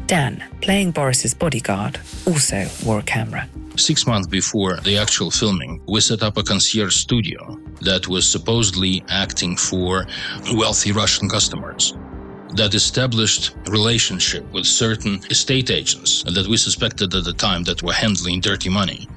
Dan, 0.07 0.43
playing 0.61 0.91
Boris's 0.91 1.35
bodyguard, 1.35 2.01
also 2.27 2.67
wore 2.85 3.01
a 3.01 3.03
camera. 3.03 3.49
Six 3.77 4.07
months 4.07 4.29
before 4.29 4.77
the 4.77 4.99
actual 4.99 5.31
filming, 5.31 5.81
we 5.89 6.01
set 6.01 6.23
up 6.23 6.37
a 6.37 6.43
concierge 6.43 6.95
studio 6.97 7.59
that 7.85 8.09
was 8.09 8.29
supposedly 8.31 9.05
acting 9.09 9.57
for 9.57 10.07
wealthy 10.55 10.93
Russian 10.93 11.29
customers. 11.29 11.95
That 12.55 12.75
established 12.75 13.55
relationship 13.69 14.45
with 14.53 14.67
certain 14.67 15.21
estate 15.31 15.71
agents 15.71 16.23
that 16.25 16.47
we 16.49 16.57
suspected 16.57 17.15
at 17.15 17.25
the 17.25 17.33
time 17.33 17.65
that 17.65 17.83
were 17.83 17.95
handling 17.95 18.41
dirty 18.41 18.69
money 18.69 19.09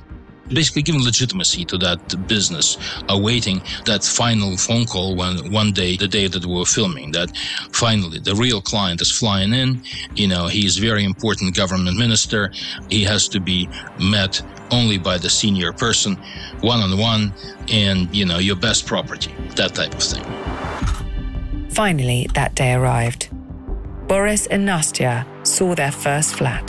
basically 0.50 0.82
giving 0.82 1.04
legitimacy 1.04 1.66
to 1.66 1.78
that 1.78 2.28
business, 2.28 2.78
awaiting 3.10 3.62
that 3.86 4.04
final 4.04 4.58
phone 4.58 4.86
call 4.86 5.16
when 5.16 5.52
one 5.52 5.72
day, 5.72 5.98
the 5.98 6.08
day 6.08 6.28
that 6.28 6.46
we 6.46 6.54
were 6.54 6.66
filming, 6.66 7.12
that 7.12 7.36
finally 7.72 8.20
the 8.20 8.36
real 8.36 8.62
client 8.62 9.02
is 9.02 9.12
flying 9.12 9.54
in. 9.54 9.82
You 10.16 10.28
know, 10.28 10.48
he 10.48 10.66
is 10.66 10.78
very 10.78 11.04
important 11.04 11.56
government 11.56 11.98
minister. 11.98 12.52
He 12.90 13.04
has 13.04 13.28
to 13.30 13.40
be 13.40 13.70
met 14.00 14.42
only 14.72 14.98
by 14.98 15.18
the 15.18 15.30
senior 15.30 15.72
person, 15.74 16.18
one 16.62 16.80
on 16.82 16.98
one, 16.98 17.34
and, 17.72 18.14
you 18.16 18.26
know, 18.26 18.40
your 18.40 18.56
best 18.56 18.86
property, 18.86 19.34
that 19.56 19.76
type 19.76 19.94
of 19.94 20.02
thing. 20.02 20.26
Finally, 21.70 22.28
that 22.34 22.56
day 22.56 22.74
arrived. 22.74 23.30
Boris 24.08 24.48
and 24.48 24.68
Nastya 24.68 25.26
saw 25.46 25.76
their 25.76 25.92
first 25.92 26.36
flat. 26.36 26.66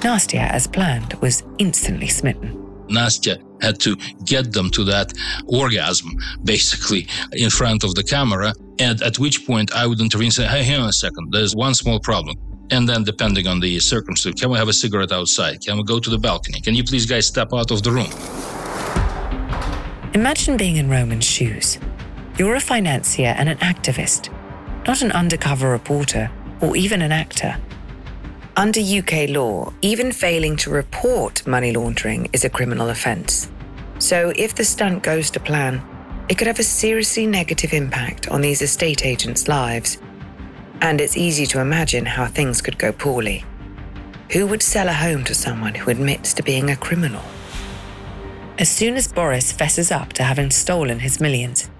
Nastya, 0.00 0.48
as 0.50 0.66
planned, 0.66 1.14
was 1.14 1.42
instantly 1.58 2.08
smitten. 2.08 2.67
Nastya 2.88 3.42
had 3.60 3.78
to 3.80 3.96
get 4.24 4.52
them 4.52 4.70
to 4.70 4.84
that 4.84 5.12
orgasm, 5.46 6.10
basically, 6.44 7.06
in 7.32 7.50
front 7.50 7.84
of 7.84 7.94
the 7.94 8.02
camera. 8.02 8.52
And 8.78 9.02
at 9.02 9.18
which 9.18 9.46
point 9.46 9.72
I 9.74 9.86
would 9.86 10.00
intervene 10.00 10.26
and 10.26 10.34
say, 10.34 10.46
hey, 10.46 10.62
hang 10.62 10.80
on 10.80 10.88
a 10.88 10.92
second, 10.92 11.32
there's 11.32 11.54
one 11.54 11.74
small 11.74 11.98
problem. 12.00 12.36
And 12.70 12.88
then, 12.88 13.02
depending 13.02 13.46
on 13.46 13.60
the 13.60 13.78
circumstance, 13.80 14.40
can 14.40 14.50
we 14.50 14.58
have 14.58 14.68
a 14.68 14.72
cigarette 14.72 15.10
outside? 15.10 15.64
Can 15.64 15.78
we 15.78 15.84
go 15.84 15.98
to 15.98 16.10
the 16.10 16.18
balcony? 16.18 16.60
Can 16.60 16.74
you 16.74 16.84
please, 16.84 17.06
guys, 17.06 17.26
step 17.26 17.48
out 17.54 17.70
of 17.70 17.82
the 17.82 17.90
room? 17.90 18.10
Imagine 20.14 20.56
being 20.56 20.76
in 20.76 20.90
Roman's 20.90 21.24
shoes. 21.24 21.78
You're 22.38 22.56
a 22.56 22.60
financier 22.60 23.34
and 23.38 23.48
an 23.48 23.58
activist, 23.58 24.30
not 24.86 25.00
an 25.02 25.12
undercover 25.12 25.70
reporter 25.70 26.30
or 26.60 26.76
even 26.76 27.02
an 27.02 27.10
actor. 27.10 27.56
Under 28.58 28.80
UK 28.80 29.28
law, 29.28 29.72
even 29.82 30.10
failing 30.10 30.56
to 30.56 30.70
report 30.70 31.46
money 31.46 31.70
laundering 31.70 32.28
is 32.32 32.44
a 32.44 32.50
criminal 32.50 32.88
offence. 32.88 33.48
So 34.00 34.32
if 34.34 34.56
the 34.56 34.64
stunt 34.64 35.04
goes 35.04 35.30
to 35.30 35.38
plan, 35.38 35.80
it 36.28 36.38
could 36.38 36.48
have 36.48 36.58
a 36.58 36.64
seriously 36.64 37.24
negative 37.24 37.72
impact 37.72 38.26
on 38.30 38.40
these 38.40 38.60
estate 38.60 39.06
agents' 39.06 39.46
lives. 39.46 39.98
And 40.80 41.00
it's 41.00 41.16
easy 41.16 41.46
to 41.46 41.60
imagine 41.60 42.04
how 42.04 42.26
things 42.26 42.60
could 42.60 42.78
go 42.78 42.90
poorly. 42.90 43.44
Who 44.32 44.44
would 44.48 44.64
sell 44.64 44.88
a 44.88 44.92
home 44.92 45.22
to 45.26 45.34
someone 45.34 45.76
who 45.76 45.92
admits 45.92 46.34
to 46.34 46.42
being 46.42 46.68
a 46.68 46.76
criminal? 46.76 47.22
As 48.58 48.68
soon 48.68 48.96
as 48.96 49.12
Boris 49.12 49.52
fesses 49.52 49.92
up 49.92 50.14
to 50.14 50.24
having 50.24 50.50
stolen 50.50 50.98
his 50.98 51.20
millions, 51.20 51.70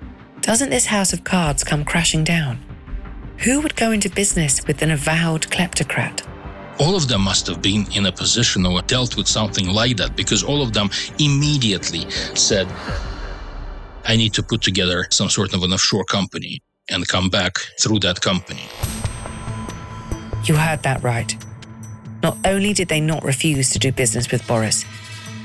doesn't 0.42 0.70
this 0.70 0.86
house 0.86 1.12
of 1.12 1.24
cards 1.24 1.64
come 1.64 1.84
crashing 1.84 2.22
down? 2.22 2.60
Who 3.38 3.62
would 3.62 3.74
go 3.74 3.90
into 3.90 4.08
business 4.08 4.64
with 4.64 4.80
an 4.82 4.92
avowed 4.92 5.48
kleptocrat? 5.48 6.24
All 6.78 6.96
of 6.96 7.08
them 7.08 7.22
must 7.22 7.46
have 7.46 7.60
been 7.60 7.86
in 7.92 8.06
a 8.06 8.12
position 8.12 8.64
or 8.64 8.82
dealt 8.82 9.16
with 9.16 9.26
something 9.26 9.68
like 9.68 9.96
that 9.96 10.16
because 10.16 10.42
all 10.42 10.62
of 10.62 10.72
them 10.72 10.88
immediately 11.18 12.08
said, 12.34 12.68
I 14.04 14.16
need 14.16 14.32
to 14.34 14.42
put 14.42 14.62
together 14.62 15.06
some 15.10 15.28
sort 15.28 15.54
of 15.54 15.62
an 15.62 15.72
offshore 15.72 16.04
company 16.04 16.60
and 16.90 17.06
come 17.06 17.28
back 17.28 17.58
through 17.80 17.98
that 18.00 18.20
company. 18.20 18.62
You 20.44 20.56
heard 20.56 20.82
that 20.84 21.02
right. 21.02 21.36
Not 22.22 22.38
only 22.44 22.72
did 22.72 22.88
they 22.88 23.00
not 23.00 23.22
refuse 23.24 23.70
to 23.70 23.78
do 23.78 23.92
business 23.92 24.30
with 24.30 24.46
Boris, 24.46 24.84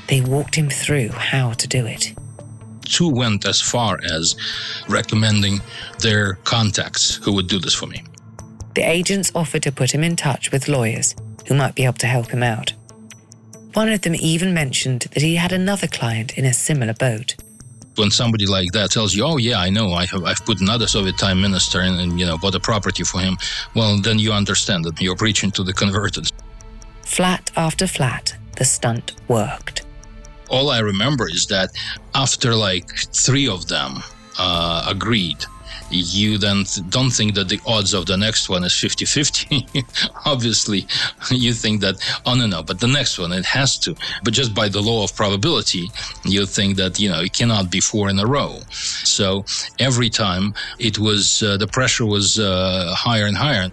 they 0.08 0.20
walked 0.20 0.54
him 0.54 0.70
through 0.70 1.08
how 1.10 1.52
to 1.52 1.68
do 1.68 1.86
it. 1.86 2.14
Two 2.84 3.08
went 3.08 3.46
as 3.46 3.60
far 3.60 3.98
as 4.12 4.36
recommending 4.88 5.60
their 5.98 6.34
contacts 6.44 7.16
who 7.16 7.32
would 7.32 7.48
do 7.48 7.58
this 7.58 7.74
for 7.74 7.86
me. 7.86 8.02
The 8.74 8.82
agents 8.82 9.30
offered 9.34 9.62
to 9.64 9.72
put 9.72 9.94
him 9.94 10.02
in 10.02 10.16
touch 10.16 10.50
with 10.50 10.68
lawyers 10.68 11.14
who 11.46 11.54
might 11.54 11.74
be 11.74 11.84
able 11.84 11.94
to 11.94 12.06
help 12.06 12.30
him 12.30 12.42
out. 12.42 12.72
One 13.74 13.88
of 13.88 14.02
them 14.02 14.14
even 14.14 14.54
mentioned 14.54 15.02
that 15.12 15.22
he 15.22 15.34
had 15.34 15.52
another 15.52 15.88
client 15.88 16.38
in 16.38 16.44
a 16.44 16.52
similar 16.52 16.94
boat. 16.94 17.34
When 17.96 18.10
somebody 18.10 18.46
like 18.46 18.72
that 18.72 18.90
tells 18.90 19.14
you, 19.14 19.24
"Oh 19.24 19.36
yeah, 19.36 19.60
I 19.60 19.70
know, 19.70 19.92
I 19.92 20.06
have, 20.06 20.24
I've 20.24 20.44
put 20.44 20.60
another 20.60 20.86
Soviet 20.86 21.16
time 21.18 21.40
minister 21.40 21.80
in, 21.82 21.94
and 21.94 22.18
you 22.18 22.26
know 22.26 22.38
bought 22.38 22.54
a 22.54 22.60
property 22.60 23.04
for 23.04 23.20
him," 23.20 23.36
well, 23.74 24.00
then 24.00 24.18
you 24.18 24.32
understand 24.32 24.84
that 24.84 25.00
you're 25.00 25.16
preaching 25.16 25.50
to 25.52 25.62
the 25.62 25.72
converted. 25.72 26.30
Flat 27.02 27.50
after 27.56 27.86
flat, 27.86 28.34
the 28.56 28.64
stunt 28.64 29.14
worked. 29.28 29.82
All 30.50 30.70
I 30.70 30.80
remember 30.80 31.28
is 31.28 31.46
that 31.46 31.70
after 32.14 32.54
like 32.54 32.88
three 33.12 33.48
of 33.48 33.66
them 33.68 34.02
uh, 34.38 34.86
agreed 34.88 35.44
you 35.94 36.38
then 36.38 36.64
don't 36.88 37.10
think 37.10 37.34
that 37.34 37.48
the 37.48 37.60
odds 37.66 37.94
of 37.94 38.06
the 38.06 38.16
next 38.16 38.48
one 38.48 38.64
is 38.64 38.78
50 38.78 39.04
50. 39.04 39.66
Obviously, 40.26 40.86
you 41.30 41.52
think 41.52 41.80
that, 41.80 41.96
oh, 42.26 42.34
no, 42.34 42.46
no, 42.46 42.62
but 42.62 42.80
the 42.80 42.88
next 42.88 43.18
one, 43.18 43.32
it 43.32 43.44
has 43.44 43.78
to. 43.78 43.94
But 44.22 44.34
just 44.34 44.54
by 44.54 44.68
the 44.68 44.80
law 44.80 45.04
of 45.04 45.14
probability, 45.14 45.90
you 46.24 46.46
think 46.46 46.76
that, 46.76 46.98
you 46.98 47.08
know, 47.08 47.20
it 47.20 47.32
cannot 47.32 47.70
be 47.70 47.80
four 47.80 48.10
in 48.10 48.18
a 48.18 48.26
row. 48.26 48.58
So 48.70 49.44
every 49.78 50.10
time 50.10 50.54
it 50.78 50.98
was, 50.98 51.42
uh, 51.42 51.56
the 51.56 51.66
pressure 51.66 52.06
was 52.06 52.38
uh, 52.38 52.92
higher 52.96 53.26
and 53.26 53.36
higher. 53.36 53.70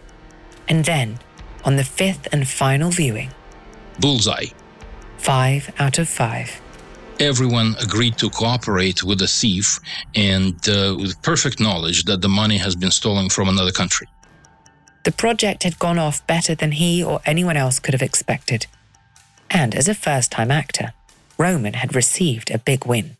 And 0.68 0.86
then, 0.86 1.20
on 1.66 1.76
the 1.76 1.84
fifth 1.84 2.28
and 2.32 2.48
final 2.48 2.92
viewing, 2.92 3.30
Bullseye. 4.00 4.48
five 5.18 5.72
out 5.80 6.00
of 6.00 6.08
five. 6.08 6.62
Everyone 7.22 7.76
agreed 7.80 8.18
to 8.18 8.32
cooperate 8.32 9.04
with 9.04 9.20
the 9.20 9.28
thief 9.28 9.80
and 10.16 10.56
uh, 10.68 10.98
with 11.00 11.22
perfect 11.22 11.60
knowledge 11.60 12.06
that 12.06 12.20
the 12.20 12.28
money 12.28 12.58
has 12.58 12.76
been 12.76 12.90
stolen 12.90 13.30
from 13.30 13.48
another 13.48 13.72
country. 13.72 14.08
The 15.04 15.12
project 15.12 15.62
had 15.62 15.78
gone 15.78 16.00
off 16.00 16.26
better 16.26 16.56
than 16.56 16.72
he 16.72 17.04
or 17.04 17.22
anyone 17.24 17.58
else 17.58 17.80
could 17.80 17.94
have 17.94 18.02
expected. 18.02 18.66
And 19.52 19.76
as 19.76 19.88
a 19.88 19.94
first 19.94 20.32
time 20.32 20.50
actor, 20.50 20.94
Roman 21.38 21.74
had 21.74 21.96
received 21.96 22.50
a 22.50 22.58
big 22.58 22.88
win. 22.88 23.18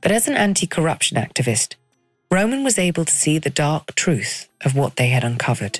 But 0.00 0.10
as 0.10 0.26
an 0.26 0.36
anti 0.36 0.66
corruption 0.66 1.16
activist, 1.16 1.76
Roman 2.28 2.64
was 2.64 2.76
able 2.76 3.04
to 3.04 3.14
see 3.14 3.38
the 3.38 3.50
dark 3.50 3.94
truth 3.94 4.48
of 4.64 4.74
what 4.74 4.96
they 4.96 5.10
had 5.10 5.22
uncovered. 5.22 5.78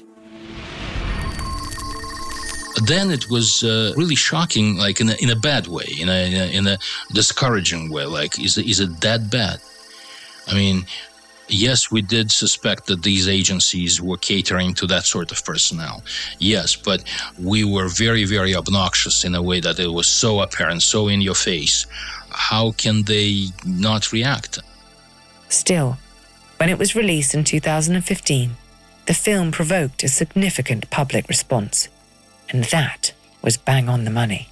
Then 2.87 3.11
it 3.11 3.31
was 3.31 3.65
uh, 3.65 3.93
really 3.97 4.15
shocking, 4.15 4.77
like 4.77 5.01
in 5.01 5.11
a, 5.11 5.15
in 5.23 5.31
a 5.31 5.37
bad 5.37 5.67
way, 5.67 5.87
in 5.99 6.09
a, 6.09 6.27
in 6.27 6.35
a, 6.35 6.59
in 6.59 6.67
a 6.67 6.79
discouraging 7.13 7.91
way. 7.91 8.05
Like, 8.05 8.39
is 8.39 8.59
it, 8.59 8.67
is 8.67 8.81
it 8.81 9.01
that 9.01 9.31
bad? 9.31 9.61
I 10.47 10.55
mean, 10.55 10.87
yes, 11.49 11.91
we 11.91 12.03
did 12.03 12.31
suspect 12.31 12.87
that 12.87 13.03
these 13.03 13.29
agencies 13.29 14.01
were 14.01 14.17
catering 14.17 14.75
to 14.75 14.87
that 14.87 15.05
sort 15.05 15.33
of 15.33 15.45
personnel. 15.45 16.03
Yes, 16.39 16.77
but 16.77 17.03
we 17.39 17.65
were 17.65 17.89
very, 17.89 18.25
very 18.25 18.55
obnoxious 18.55 19.25
in 19.25 19.35
a 19.35 19.43
way 19.43 19.61
that 19.61 19.79
it 19.79 19.93
was 19.93 20.07
so 20.07 20.41
apparent, 20.41 20.83
so 20.83 21.09
in 21.09 21.21
your 21.21 21.35
face. 21.35 21.87
How 22.31 22.73
can 22.73 23.03
they 23.03 23.47
not 23.65 24.13
react? 24.13 24.61
Still, 25.49 25.99
when 26.59 26.69
it 26.69 26.79
was 26.79 26.95
released 26.95 27.35
in 27.35 27.45
2015, 27.45 28.57
the 29.07 29.15
film 29.15 29.51
provoked 29.51 30.05
a 30.05 30.09
significant 30.09 30.89
public 30.91 31.29
response. 31.29 31.89
And 32.51 32.65
that 32.65 33.13
was 33.43 33.57
bang 33.57 33.89
on 33.89 34.05
the 34.05 34.11
money. 34.11 34.51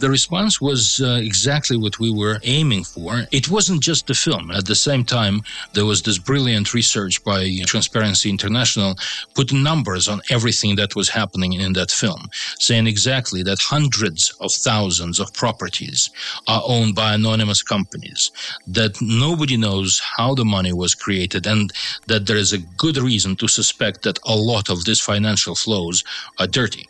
The 0.00 0.10
response 0.10 0.60
was 0.60 1.00
uh, 1.00 1.20
exactly 1.22 1.76
what 1.76 2.00
we 2.00 2.10
were 2.10 2.40
aiming 2.42 2.82
for. 2.82 3.26
It 3.30 3.48
wasn't 3.48 3.80
just 3.80 4.08
the 4.08 4.14
film. 4.14 4.50
At 4.50 4.66
the 4.66 4.74
same 4.74 5.04
time, 5.04 5.42
there 5.72 5.84
was 5.86 6.02
this 6.02 6.18
brilliant 6.18 6.74
research 6.74 7.22
by 7.22 7.58
Transparency 7.64 8.28
International 8.28 8.96
putting 9.34 9.62
numbers 9.62 10.08
on 10.08 10.20
everything 10.30 10.74
that 10.76 10.96
was 10.96 11.08
happening 11.08 11.52
in 11.52 11.74
that 11.74 11.92
film, 11.92 12.28
saying 12.58 12.88
exactly 12.88 13.44
that 13.44 13.60
hundreds 13.60 14.34
of 14.40 14.52
thousands 14.52 15.20
of 15.20 15.32
properties 15.32 16.10
are 16.48 16.62
owned 16.66 16.96
by 16.96 17.14
anonymous 17.14 17.62
companies, 17.62 18.32
that 18.66 19.00
nobody 19.00 19.56
knows 19.56 20.02
how 20.16 20.34
the 20.34 20.44
money 20.44 20.72
was 20.72 20.96
created, 20.96 21.46
and 21.46 21.72
that 22.08 22.26
there 22.26 22.36
is 22.36 22.52
a 22.52 22.64
good 22.76 22.96
reason 22.96 23.36
to 23.36 23.46
suspect 23.46 24.02
that 24.02 24.18
a 24.24 24.34
lot 24.34 24.68
of 24.68 24.84
these 24.84 25.00
financial 25.00 25.54
flows 25.54 26.02
are 26.40 26.48
dirty. 26.48 26.88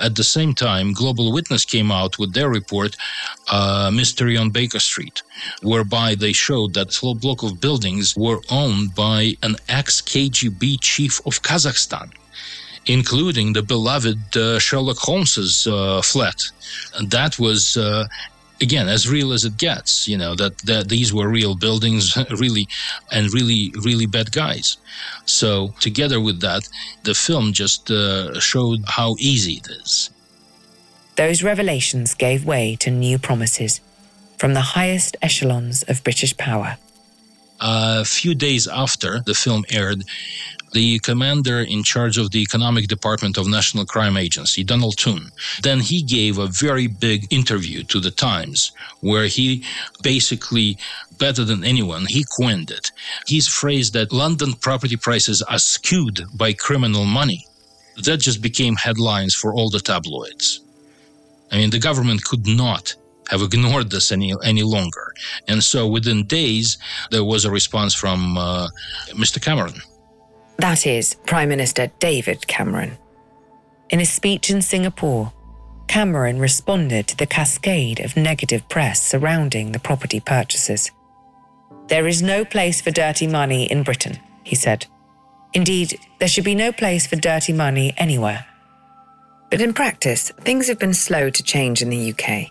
At 0.00 0.14
the 0.14 0.24
same 0.24 0.54
time, 0.54 0.92
Global 0.92 1.32
Witness 1.32 1.64
came 1.64 1.90
out 1.90 2.18
with 2.18 2.32
their 2.34 2.48
report, 2.48 2.96
uh, 3.50 3.90
Mystery 3.92 4.36
on 4.36 4.50
Baker 4.50 4.78
Street, 4.78 5.22
whereby 5.62 6.14
they 6.14 6.32
showed 6.32 6.74
that 6.74 6.96
a 7.02 7.14
block 7.14 7.42
of 7.42 7.60
buildings 7.60 8.16
were 8.16 8.40
owned 8.50 8.94
by 8.94 9.36
an 9.42 9.56
ex 9.68 10.00
KGB 10.00 10.78
chief 10.80 11.20
of 11.26 11.42
Kazakhstan. 11.42 12.10
Including 12.88 13.52
the 13.52 13.64
beloved 13.64 14.36
uh, 14.36 14.60
Sherlock 14.60 14.98
Holmes's 14.98 15.66
uh, 15.66 16.00
flat, 16.02 16.40
and 16.94 17.10
that 17.10 17.36
was 17.36 17.76
uh, 17.76 18.06
again 18.60 18.88
as 18.88 19.08
real 19.08 19.32
as 19.32 19.44
it 19.44 19.56
gets 19.56 20.08
you 20.08 20.16
know 20.16 20.34
that, 20.34 20.56
that 20.58 20.88
these 20.88 21.12
were 21.12 21.28
real 21.28 21.54
buildings 21.54 22.16
really 22.30 22.66
and 23.12 23.32
really 23.32 23.72
really 23.82 24.06
bad 24.06 24.32
guys 24.32 24.78
so 25.24 25.74
together 25.80 26.20
with 26.20 26.40
that 26.40 26.68
the 27.04 27.14
film 27.14 27.52
just 27.52 27.90
uh, 27.90 28.38
showed 28.40 28.80
how 28.86 29.14
easy 29.18 29.54
it 29.54 29.68
is 29.82 30.10
Those 31.16 31.42
revelations 31.42 32.14
gave 32.14 32.44
way 32.44 32.76
to 32.80 32.90
new 32.90 33.18
promises 33.18 33.80
from 34.36 34.52
the 34.52 34.76
highest 34.76 35.16
echelons 35.22 35.82
of 35.84 36.04
British 36.04 36.36
power. 36.36 36.76
A 37.60 38.04
few 38.04 38.34
days 38.34 38.66
after 38.68 39.20
the 39.20 39.34
film 39.34 39.64
aired 39.70 40.04
the 40.72 40.98
commander 40.98 41.60
in 41.60 41.82
charge 41.82 42.18
of 42.18 42.30
the 42.32 42.42
economic 42.42 42.86
department 42.88 43.38
of 43.38 43.46
national 43.46 43.84
crime 43.86 44.16
agency 44.16 44.62
donald 44.64 44.96
toon 44.98 45.30
then 45.62 45.80
he 45.80 46.02
gave 46.02 46.38
a 46.38 46.46
very 46.48 46.86
big 46.86 47.26
interview 47.30 47.82
to 47.82 48.00
the 48.00 48.10
times 48.10 48.72
where 49.00 49.26
he 49.26 49.64
basically 50.02 50.76
better 51.18 51.44
than 51.44 51.64
anyone 51.64 52.06
he 52.06 52.24
coined 52.38 52.70
it. 52.70 52.90
He's 53.26 53.48
phrased 53.48 53.92
that 53.94 54.12
london 54.12 54.52
property 54.54 54.96
prices 54.96 55.42
are 55.42 55.58
skewed 55.58 56.26
by 56.34 56.52
criminal 56.52 57.04
money. 57.04 57.46
That 58.04 58.18
just 58.20 58.42
became 58.42 58.76
headlines 58.76 59.34
for 59.34 59.54
all 59.54 59.70
the 59.70 59.80
tabloids. 59.80 60.60
I 61.50 61.56
mean 61.56 61.70
the 61.70 61.78
government 61.78 62.24
could 62.24 62.46
not 62.46 62.94
have 63.30 63.42
ignored 63.42 63.90
this 63.90 64.12
any 64.12 64.34
any 64.44 64.62
longer 64.62 65.12
and 65.48 65.62
so 65.62 65.86
within 65.86 66.24
days 66.26 66.78
there 67.10 67.24
was 67.24 67.44
a 67.44 67.50
response 67.50 67.94
from 67.94 68.36
uh, 68.38 68.68
mr 69.12 69.40
cameron 69.42 69.74
That 70.58 70.86
is, 70.86 71.14
Prime 71.26 71.50
Minister 71.50 71.90
David 71.98 72.46
Cameron. 72.46 72.96
In 73.90 74.00
a 74.00 74.06
speech 74.06 74.50
in 74.50 74.62
Singapore, 74.62 75.32
Cameron 75.86 76.38
responded 76.38 77.06
to 77.08 77.16
the 77.16 77.26
cascade 77.26 78.00
of 78.00 78.16
negative 78.16 78.66
press 78.68 79.02
surrounding 79.02 79.72
the 79.72 79.78
property 79.78 80.18
purchases. 80.20 80.90
There 81.88 82.08
is 82.08 82.22
no 82.22 82.44
place 82.44 82.80
for 82.80 82.90
dirty 82.90 83.26
money 83.26 83.70
in 83.70 83.82
Britain, 83.82 84.18
he 84.44 84.56
said. 84.56 84.86
Indeed, 85.52 86.00
there 86.18 86.28
should 86.28 86.44
be 86.44 86.54
no 86.54 86.72
place 86.72 87.06
for 87.06 87.16
dirty 87.16 87.52
money 87.52 87.92
anywhere. 87.96 88.46
But 89.50 89.60
in 89.60 89.74
practice, 89.74 90.32
things 90.40 90.68
have 90.68 90.78
been 90.78 90.94
slow 90.94 91.30
to 91.30 91.42
change 91.42 91.82
in 91.82 91.90
the 91.90 92.12
UK. 92.12 92.50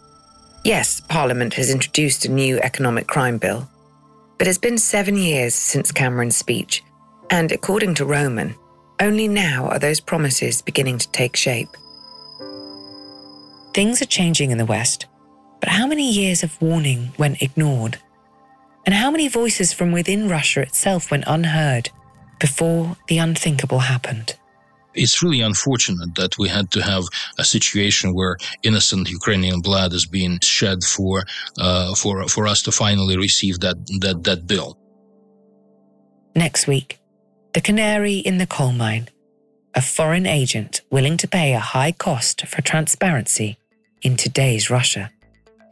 Yes, 0.66 1.00
Parliament 1.00 1.54
has 1.54 1.70
introduced 1.70 2.26
a 2.26 2.32
new 2.32 2.58
economic 2.58 3.06
crime 3.06 3.38
bill, 3.38 3.70
but 4.40 4.48
it's 4.48 4.58
been 4.58 4.80
seven 4.80 5.16
years 5.16 5.54
since 5.54 5.92
Cameron's 5.92 6.38
speech, 6.38 6.84
and 7.30 7.52
according 7.52 7.94
to 7.96 8.06
Roman, 8.06 8.56
only 9.00 9.28
now 9.28 9.68
are 9.68 9.78
those 9.78 10.00
promises 10.00 10.64
beginning 10.64 10.98
to 10.98 11.12
take 11.12 11.36
shape. 11.36 11.70
Things 13.76 14.02
are 14.02 14.08
changing 14.08 14.50
in 14.50 14.58
the 14.58 14.66
West, 14.66 15.06
but 15.60 15.70
how 15.70 15.86
many 15.86 16.12
years 16.12 16.42
of 16.42 16.60
warning 16.60 17.14
went 17.20 17.44
ignored? 17.44 18.00
And 18.88 18.96
how 18.96 19.12
many 19.12 19.28
voices 19.28 19.72
from 19.72 19.92
within 19.92 20.28
Russia 20.28 20.62
itself 20.62 21.12
went 21.12 21.26
unheard 21.28 21.92
before 22.40 22.98
the 23.08 23.20
unthinkable 23.20 23.82
happened? 23.82 24.36
It's 24.96 25.22
really 25.24 25.42
unfortunate 25.42 26.16
that 26.16 26.38
we 26.38 26.48
had 26.50 26.72
to 26.72 26.82
have 26.82 27.04
a 27.38 27.44
situation 27.44 28.14
where 28.14 28.38
innocent 28.64 29.10
Ukrainian 29.10 29.62
blood 29.62 29.94
is 29.94 30.06
being 30.06 30.40
shed 30.42 30.84
for 30.84 31.24
uh, 31.60 31.94
for 31.96 32.28
for 32.28 32.48
us 32.48 32.62
to 32.64 32.72
finally 32.72 33.18
receive 33.18 33.60
that 33.60 33.78
that 34.02 34.24
that 34.24 34.48
bill. 34.48 34.78
Next 36.36 36.68
week, 36.68 37.00
the 37.54 37.62
canary 37.62 38.18
in 38.18 38.38
the 38.38 38.48
coal 38.48 38.74
mine, 38.74 39.08
a 39.74 39.82
foreign 39.82 40.26
agent 40.26 40.82
willing 40.92 41.18
to 41.18 41.28
pay 41.28 41.54
a 41.54 41.60
high 41.60 41.94
cost 41.94 42.46
for 42.48 42.62
transparency 42.62 43.58
in 44.02 44.16
today's 44.18 44.70
Russia. 44.70 45.12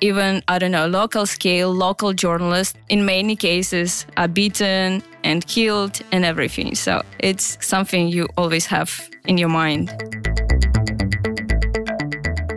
even 0.03 0.43
I 0.49 0.59
don't 0.59 0.71
know 0.71 0.87
local 0.87 1.25
scale 1.25 1.71
local 1.71 2.11
journalists 2.13 2.77
in 2.89 3.05
many 3.05 3.35
cases 3.35 4.05
are 4.17 4.27
beaten 4.27 5.01
and 5.23 5.45
killed 5.47 6.01
and 6.11 6.25
everything 6.25 6.75
so 6.75 7.01
it's 7.19 7.57
something 7.65 8.07
you 8.07 8.27
always 8.37 8.65
have 8.65 9.09
in 9.25 9.37
your 9.37 9.49
mind 9.49 9.89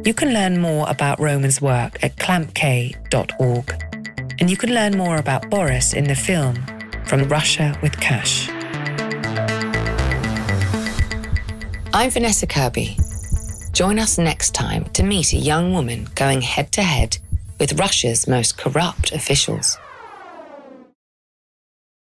You 0.07 0.15
can 0.15 0.33
learn 0.33 0.61
more 0.61 0.89
about 0.89 1.19
Roman's 1.19 1.61
work 1.61 1.99
at 2.01 2.15
clampk.org. 2.15 3.85
And 4.39 4.49
you 4.49 4.57
can 4.57 4.73
learn 4.73 4.97
more 4.97 5.17
about 5.17 5.51
Boris 5.51 5.95
in 5.95 6.05
the 6.05 6.15
film 6.15 6.65
From 7.07 7.25
Russia 7.25 7.77
with 7.83 8.01
Cash. 8.01 8.49
I'm 11.93 12.11
Vanessa 12.11 12.47
Kirby. 12.47 12.97
Join 13.73 13.99
us 13.99 14.17
next 14.17 14.55
time 14.55 14.85
to 14.91 15.03
meet 15.03 15.33
a 15.33 15.39
young 15.39 15.73
woman 15.73 16.07
going 16.15 16.41
head 16.41 16.71
to 16.73 16.85
head 16.85 17.19
with 17.59 17.73
Russia's 17.77 18.29
most 18.29 18.57
corrupt 18.57 19.11
officials. 19.11 19.77